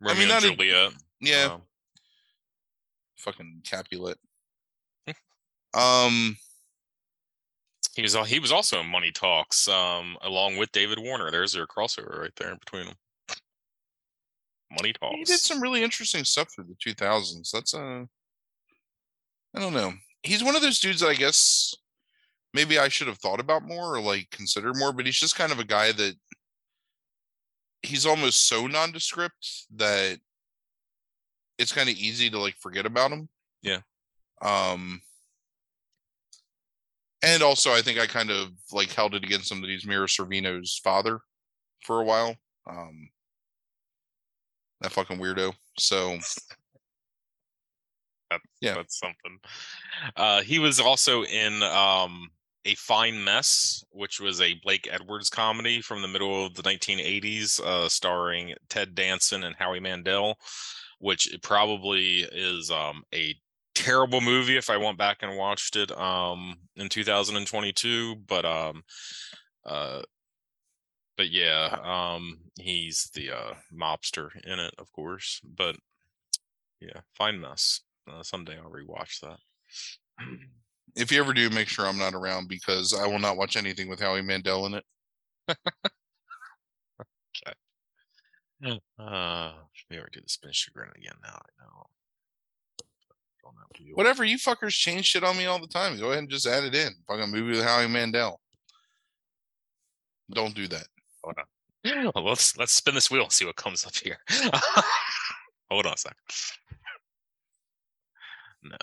[0.00, 1.62] Romeo mean, and not a- yeah, um,
[3.16, 4.18] fucking Capulet.
[5.74, 6.36] um,
[7.94, 11.30] he was he was also in Money Talks, um, along with David Warner.
[11.30, 12.94] There's their crossover right there in between them.
[14.70, 15.16] Money Talks.
[15.16, 17.50] he did some really interesting stuff through the 2000s.
[17.50, 18.04] That's uh,
[19.54, 19.94] I don't know.
[20.22, 21.74] He's one of those dudes that I guess
[22.52, 25.52] maybe I should have thought about more or like considered more, but he's just kind
[25.52, 26.16] of a guy that
[27.82, 30.18] he's almost so nondescript that
[31.58, 33.28] it's kind of easy to like forget about him.
[33.62, 33.80] Yeah.
[34.42, 35.00] Um
[37.22, 40.06] and also I think I kind of like held it against him that he's Mira
[40.06, 41.20] Sorvino's father
[41.82, 42.36] for a while.
[42.68, 43.08] Um
[44.80, 45.54] that fucking weirdo.
[45.78, 46.18] So
[48.60, 48.74] Yeah.
[48.74, 49.38] That's something.
[50.16, 52.30] Uh, he was also in um,
[52.66, 57.60] A Fine Mess, which was a Blake Edwards comedy from the middle of the 1980s,
[57.60, 60.36] uh, starring Ted Danson and Howie Mandel,
[60.98, 63.36] which probably is um, a
[63.76, 68.16] terrible movie if I went back and watched it um, in 2022.
[68.26, 68.82] But um,
[69.64, 70.02] uh,
[71.16, 75.40] but yeah, um, he's the uh, mobster in it, of course.
[75.44, 75.76] But
[76.80, 77.82] yeah, Fine Mess.
[78.10, 79.38] Uh, someday I'll rewatch that.
[80.96, 83.88] if you ever do, make sure I'm not around because I will not watch anything
[83.88, 84.84] with Howie Mandel in it.
[88.98, 91.12] Uh, should we ever do the spin chagrin again?
[91.22, 91.86] Now I know.
[93.44, 93.96] Don't have to do it.
[93.96, 95.98] Whatever, you fuckers change shit on me all the time.
[95.98, 96.92] Go ahead and just add it in.
[97.06, 98.40] Fucking movie with Howie Mandel.
[100.32, 100.86] Don't do that.
[101.22, 101.36] Hold
[102.14, 104.18] Well, let's let's spin this wheel and see what comes up here.
[105.70, 106.16] Hold on a second.
[108.64, 108.76] No,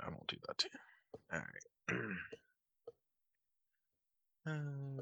[0.00, 0.80] I won't do that to you.
[1.32, 2.00] All right.
[4.48, 5.00] Um,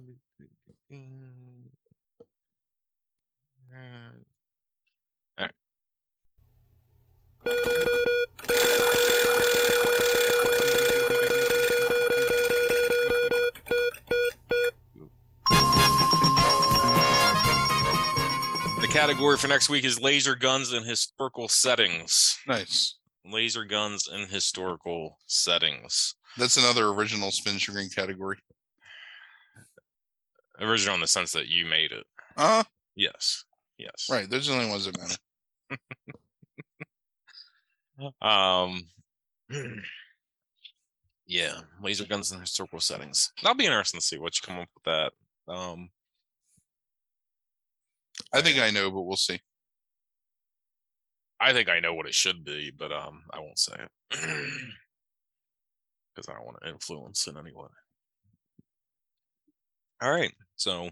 [5.39, 5.51] all right.
[18.81, 22.39] The category for next week is laser guns in historical settings.
[22.47, 22.97] Nice.
[23.25, 26.15] Laser guns in historical settings.
[26.37, 28.39] That's another original spin chagrin category.
[30.61, 32.05] Original in the sense that you made it.
[32.37, 32.65] Uh huh.
[32.97, 33.45] Yes.
[33.79, 34.07] Yes.
[34.11, 34.29] Right.
[34.29, 35.17] Those are the only ones that matter.
[38.21, 38.89] Um.
[41.27, 43.33] Yeah, laser guns in historical settings.
[43.43, 45.13] That'll be interesting to see what you come up with that.
[45.53, 45.89] Um.
[48.33, 49.41] I think I know, but we'll see.
[51.45, 54.29] I think I know what it should be, but um, I won't say it because
[56.29, 57.69] I don't want to influence in any way.
[60.03, 60.91] All right, so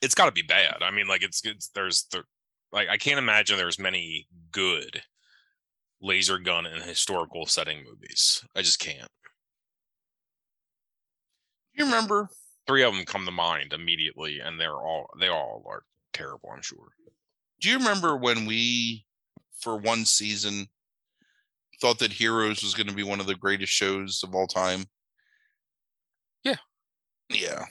[0.00, 0.82] it's got to be bad.
[0.82, 2.24] I mean, like it's it's there's there,
[2.72, 5.02] like I can't imagine there's many good
[6.00, 8.44] laser gun and historical setting movies.
[8.56, 9.10] I just can't.
[11.76, 12.30] Do you remember?
[12.66, 15.82] Three of them come to mind immediately, and they're all they all are
[16.14, 16.48] terrible.
[16.50, 16.92] I'm sure.
[17.60, 19.04] Do you remember when we,
[19.60, 20.66] for one season,
[21.80, 24.84] thought that Heroes was going to be one of the greatest shows of all time?
[26.44, 26.56] Yeah.
[27.30, 27.64] Yeah.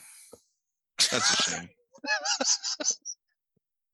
[1.10, 1.68] That's a shame.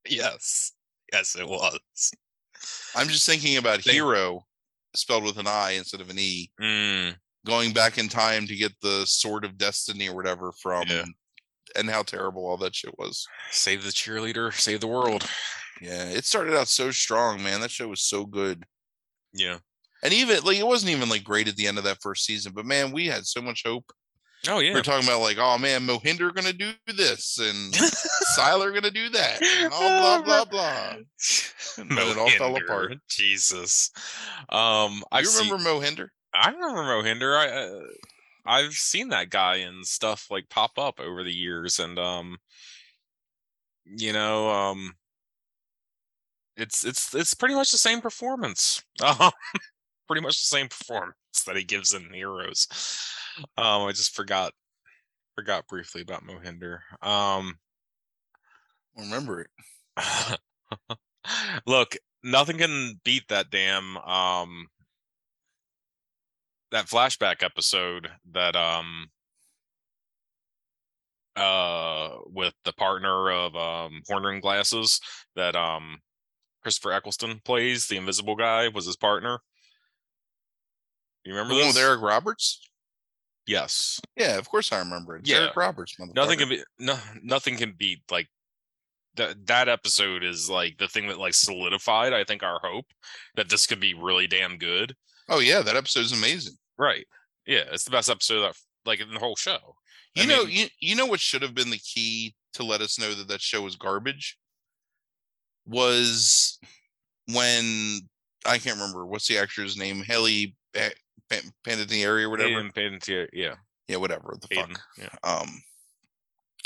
[0.08, 0.72] yes,
[1.12, 1.78] yes, it was.
[2.94, 4.44] I'm just thinking about Think- Hiro
[4.94, 7.14] spelled with an I instead of an E, Mm,
[7.46, 11.04] going back in time to get the Sword of Destiny or whatever from, Yeah.
[11.76, 13.26] and how terrible all that shit was.
[13.50, 15.28] save the cheerleader, save the world.
[15.80, 17.60] Yeah, it started out so strong, man.
[17.60, 18.64] That show was so good.
[19.32, 19.58] Yeah.
[20.02, 22.52] And even like it wasn't even like great at the end of that first season,
[22.54, 23.92] but man, we had so much hope.
[24.48, 24.72] Oh yeah.
[24.72, 27.74] We are talking about like, oh man, Mohinder gonna do this and
[28.38, 30.94] Sylar gonna do that, and all blah blah blah.
[31.78, 32.94] And then it all fell apart.
[33.08, 33.92] Jesus.
[34.48, 36.08] Um, I you remember Mohinder?
[36.34, 37.38] I remember Mohinder.
[37.38, 37.80] I uh,
[38.44, 42.38] I've seen that guy and stuff like pop up over the years, and um,
[43.84, 44.94] you know, um,
[46.60, 48.82] it's it's it's pretty much the same performance.
[49.02, 49.30] Um,
[50.06, 51.14] pretty much the same performance
[51.46, 52.66] that he gives in Heroes.
[53.56, 54.52] Um, I just forgot
[55.36, 56.80] forgot briefly about Mohinder.
[57.00, 57.54] Um,
[58.96, 60.38] remember it.
[61.66, 64.66] look, nothing can beat that damn um
[66.72, 69.08] that flashback episode that um
[71.36, 75.00] uh with the partner of um Horn-Rimmed Glasses
[75.36, 75.98] that um
[76.62, 79.38] Christopher Eccleston plays, the invisible guy was his partner.
[81.24, 81.74] You remember the this?
[81.74, 82.60] with Eric Roberts?
[83.46, 84.00] Yes.
[84.16, 85.20] Yeah, of course I remember it.
[85.20, 85.38] It's yeah.
[85.38, 85.96] Eric Roberts.
[85.98, 88.28] Nothing can be no nothing can beat like
[89.16, 92.86] that that episode is like the thing that like solidified i think our hope
[93.36, 94.94] that this could be really damn good
[95.28, 97.06] oh yeah that episode is amazing right
[97.46, 98.54] yeah it's the best episode that
[98.84, 99.58] like in the whole show
[100.14, 102.80] you I know mean, you, you know what should have been the key to let
[102.80, 104.36] us know that that show was garbage
[105.70, 106.58] was
[107.32, 108.00] when
[108.46, 110.52] i can't remember what's the actor's name hayden
[111.64, 113.54] panettiere or whatever panettiere yeah
[113.88, 115.62] yeah whatever the Aiden, fuck yeah um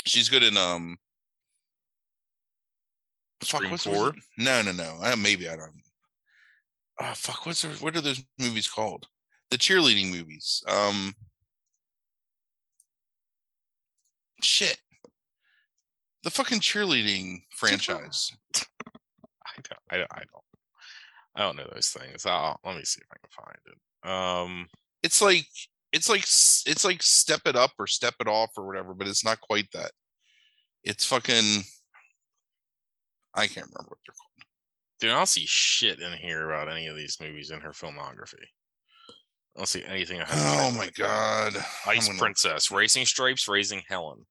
[0.05, 0.97] she's good in um
[3.45, 4.13] fuck, what's four?
[4.37, 4.97] No, no, no.
[5.01, 5.71] Uh, maybe I don't.
[6.99, 7.45] Oh, fuck.
[7.45, 9.07] What's what are those movies called?
[9.51, 10.63] The cheerleading movies.
[10.67, 11.13] Um.
[14.41, 14.77] Shit.
[16.23, 18.31] The fucking cheerleading franchise.
[19.57, 19.79] I don't.
[19.89, 20.11] I don't.
[20.13, 20.43] I don't.
[21.37, 22.25] I don't know those things.
[22.25, 24.09] I'll, let me see if I can find it.
[24.09, 24.67] Um.
[25.03, 25.45] It's like
[25.91, 29.23] it's like it's like step it up or step it off or whatever, but it's
[29.23, 29.91] not quite that.
[30.83, 31.63] It's fucking
[33.35, 34.35] I can't remember what they're called.
[34.99, 38.43] Dude, I don't see shit in here about any of these movies in her filmography.
[39.55, 40.21] I don't see anything.
[40.31, 41.53] Oh my god!
[41.85, 42.19] Ice gonna...
[42.19, 44.25] Princess, Racing Stripes, Raising Helen.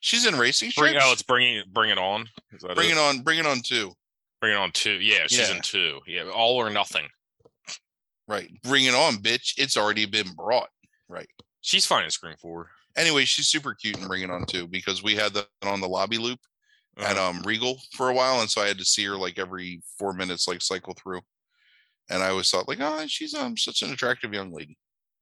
[0.00, 0.92] She's in Racing Stripes.
[0.92, 2.26] Bring, oh, it's bringing bring it on.
[2.74, 2.92] Bring it?
[2.92, 3.20] it on.
[3.20, 3.92] Bring it on two.
[4.40, 4.92] Bring it on two.
[4.92, 5.56] Yeah, she's yeah.
[5.56, 6.00] in two.
[6.06, 7.06] Yeah, all or nothing.
[8.26, 8.50] Right.
[8.62, 9.54] Bring it on, bitch.
[9.58, 10.68] It's already been brought.
[11.08, 11.28] Right.
[11.60, 12.70] She's fine in Scream Four.
[12.96, 15.88] Anyway, she's super cute and Bring It On too because we had that on the
[15.88, 16.38] lobby loop
[16.96, 17.10] uh-huh.
[17.10, 19.82] at um Regal for a while, and so I had to see her like every
[19.98, 21.20] four minutes, like cycle through.
[22.08, 24.76] And I always thought, like, oh, she's um such an attractive young lady.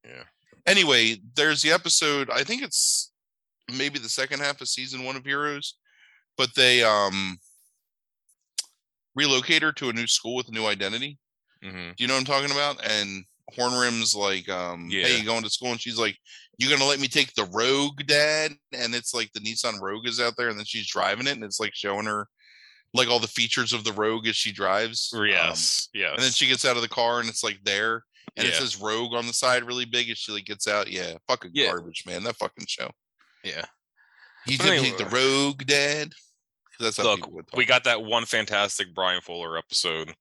[0.05, 0.25] Yeah.
[0.67, 2.31] Anyway, there's the episode.
[2.31, 3.13] I think it's
[3.75, 5.75] maybe the second half of season one of Heroes,
[6.37, 7.39] but they um
[9.19, 11.19] relocate her to a new school with a new identity.
[11.65, 11.91] Mm-hmm.
[11.97, 12.85] Do you know what I'm talking about?
[12.89, 13.25] And
[13.57, 15.07] Hornrim's like, um, yeah.
[15.07, 15.73] hey, you going to school?
[15.73, 16.17] And she's like,
[16.59, 18.53] you gonna let me take the Rogue, Dad?
[18.73, 21.45] And it's like the Nissan Rogue is out there, and then she's driving it, and
[21.45, 22.27] it's like showing her
[22.95, 25.13] like all the features of the Rogue as she drives.
[25.15, 26.13] Yes, um, yes.
[26.15, 28.03] And then she gets out of the car, and it's like there,
[28.37, 28.53] and yeah.
[28.53, 30.91] it says Rogue on the side really big as she like gets out.
[30.91, 31.71] Yeah, fucking yeah.
[31.71, 32.25] garbage, man.
[32.25, 32.91] That fucking show.
[33.45, 33.65] Yeah.
[34.47, 36.13] You didn't take the Rogue, Dad.
[36.79, 40.15] That's Look, we got that one fantastic Bryan Fuller episode.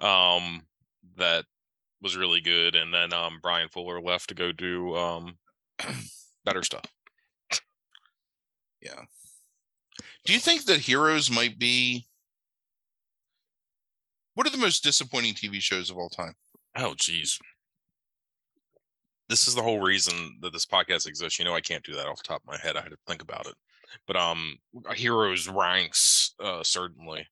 [0.00, 0.62] Um,
[1.16, 1.44] that
[2.02, 5.38] was really good, and then um Bryan Fuller left to go do um
[6.44, 6.84] better stuff.
[8.80, 9.02] Yeah.
[10.24, 12.06] Do you think that Heroes might be
[14.34, 16.34] what are the most disappointing TV shows of all time?
[16.76, 17.38] Oh geez.
[19.28, 21.38] This is the whole reason that this podcast exists.
[21.38, 22.76] You know, I can't do that off the top of my head.
[22.76, 23.54] I had to think about it.
[24.06, 24.58] But um
[24.94, 27.26] Heroes ranks uh certainly.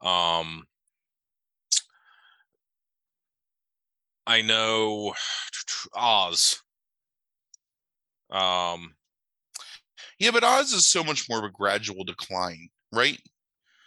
[0.00, 0.64] Um
[4.26, 5.14] I know
[5.94, 6.62] Oz.
[8.30, 8.94] Um,
[10.18, 13.20] yeah, but Oz is so much more of a gradual decline, right?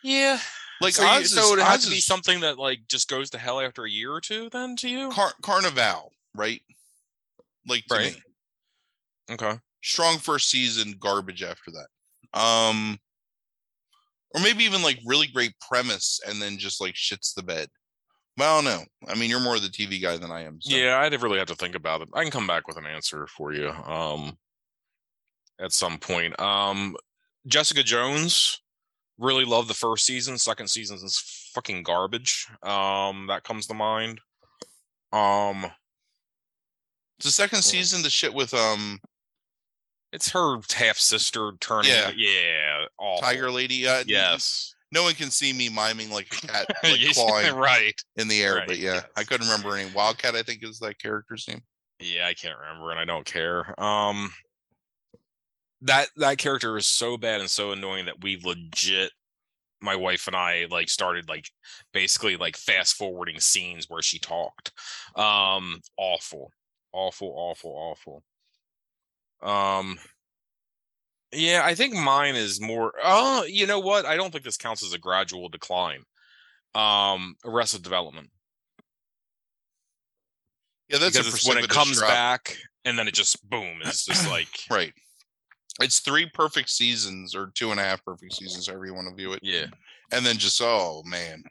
[0.03, 0.39] Yeah.
[0.82, 3.60] Like so, Oz, so it has to be something that like just goes to hell
[3.60, 4.49] after a year or two.
[4.51, 6.62] Then to you, Car- Carnival, right?
[7.68, 8.14] Like right.
[8.14, 9.34] Me.
[9.34, 9.53] Okay.
[9.84, 11.88] Strong first season, garbage after that.
[12.36, 12.99] Um,
[14.33, 17.69] or maybe even like really great premise and then just like shits the bed.
[18.38, 18.83] Well, no.
[19.07, 20.59] I mean, you're more of the TV guy than I am.
[20.61, 20.75] So.
[20.75, 22.09] Yeah, I'd really have to think about it.
[22.13, 24.38] I can come back with an answer for you um,
[25.59, 26.38] at some point.
[26.39, 26.97] Um,
[27.47, 28.61] Jessica Jones,
[29.17, 30.38] really love the first season.
[30.38, 32.47] Second season is fucking garbage.
[32.63, 34.19] Um, that comes to mind.
[35.13, 35.65] Um,
[37.23, 38.99] the second season, the shit with um,
[40.16, 41.91] it's her half sister turning.
[41.91, 43.22] Yeah, yeah, awful.
[43.22, 43.88] Tiger Lady.
[43.88, 48.28] Uh, yes no one can see me miming like a cat like clawing right in
[48.28, 48.55] the air.
[48.55, 49.05] Right, but yeah, yes.
[49.18, 50.36] I couldn't remember any Wildcat.
[50.36, 51.61] I think is that character's name.
[51.99, 53.80] Yeah, I can't remember, and I don't care.
[53.82, 54.32] Um,
[55.82, 59.11] that that character is so bad and so annoying that we legit,
[59.82, 61.49] my wife and I, like started like
[61.93, 64.72] basically like fast forwarding scenes where she talked.
[65.16, 66.51] Um, awful,
[66.93, 68.24] awful, awful, awful.
[69.41, 69.97] Um,
[71.31, 72.93] yeah, I think mine is more.
[73.03, 74.05] Oh, you know what?
[74.05, 76.03] I don't think this counts as a gradual decline.
[76.73, 78.29] Um, Arrested Development.
[80.89, 82.09] Yeah, that's because a when it comes drop.
[82.09, 83.79] back and then it just boom.
[83.83, 84.93] It's just like Right.
[85.81, 89.15] It's three perfect seasons or two and a half perfect seasons, however you want to
[89.15, 89.39] view it.
[89.43, 89.65] yeah,
[90.11, 91.43] And then just oh man.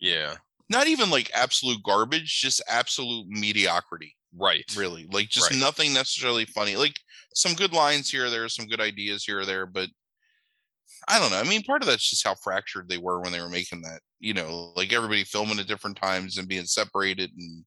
[0.00, 0.36] yeah,
[0.68, 4.64] Not even like absolute garbage, just absolute mediocrity, right.
[4.76, 5.06] really.
[5.10, 5.60] Like just Right.
[5.60, 6.76] nothing necessarily funny.
[6.76, 6.94] Like
[7.34, 9.88] some good lines here or there, some good ideas here or there, but
[11.08, 11.38] I don't know.
[11.38, 14.00] I mean, part of that's just how fractured they were when they were making that.
[14.20, 17.30] You know, like everybody filming at different times and being separated.
[17.36, 17.64] And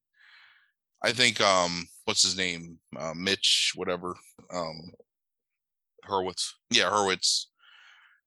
[1.04, 4.16] I think, um, what's his name, uh, Mitch, whatever,
[4.54, 4.92] um,
[6.08, 6.50] Hurwitz.
[6.70, 7.46] yeah, Hurwitz,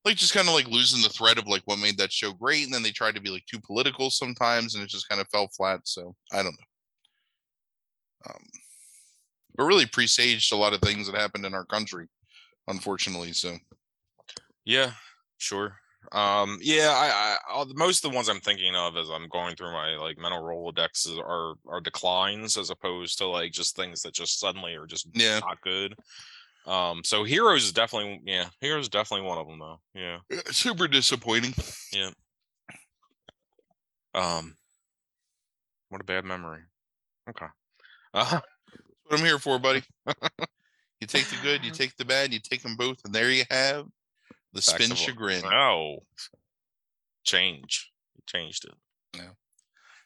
[0.05, 2.64] like just kind of like losing the thread of like what made that show great,
[2.64, 5.28] and then they tried to be like too political sometimes, and it just kind of
[5.28, 5.80] fell flat.
[5.85, 6.66] So I don't know.
[8.29, 8.43] Um,
[9.57, 12.09] but really presaged a lot of things that happened in our country,
[12.66, 13.33] unfortunately.
[13.33, 13.57] So
[14.64, 14.93] Yeah,
[15.39, 15.77] sure.
[16.12, 19.57] Um, yeah, I, I, I'll, most of the ones I'm thinking of as I'm going
[19.57, 24.14] through my like mental Rolodexes are are declines as opposed to like just things that
[24.14, 25.95] just suddenly are just yeah, not good.
[26.66, 29.81] Um, so Heroes is definitely yeah, Heroes is definitely one of them though.
[29.95, 30.18] Yeah.
[30.33, 31.55] uh, super disappointing.
[31.93, 32.11] Yeah.
[34.14, 34.57] Um,
[35.89, 36.61] what a bad memory.
[37.29, 37.47] Okay.
[38.15, 38.43] Uh, that's
[39.05, 39.83] What I'm here for, buddy.
[41.01, 43.45] you take the good, you take the bad, you take them both, and there you
[43.51, 43.87] have
[44.53, 45.43] the Facts spin chagrin.
[45.43, 45.99] no.
[47.25, 47.91] Change.
[48.27, 48.75] Changed it.
[49.17, 49.31] Yeah.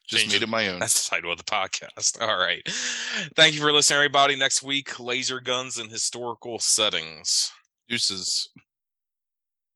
[0.09, 0.45] Just change made it.
[0.45, 0.79] it my own.
[0.79, 2.21] That's the title of the podcast.
[2.27, 2.63] All right.
[3.37, 4.37] Thank you for listening, everybody.
[4.37, 7.53] Next week, laser guns and historical settings.
[7.89, 8.49] Deuces.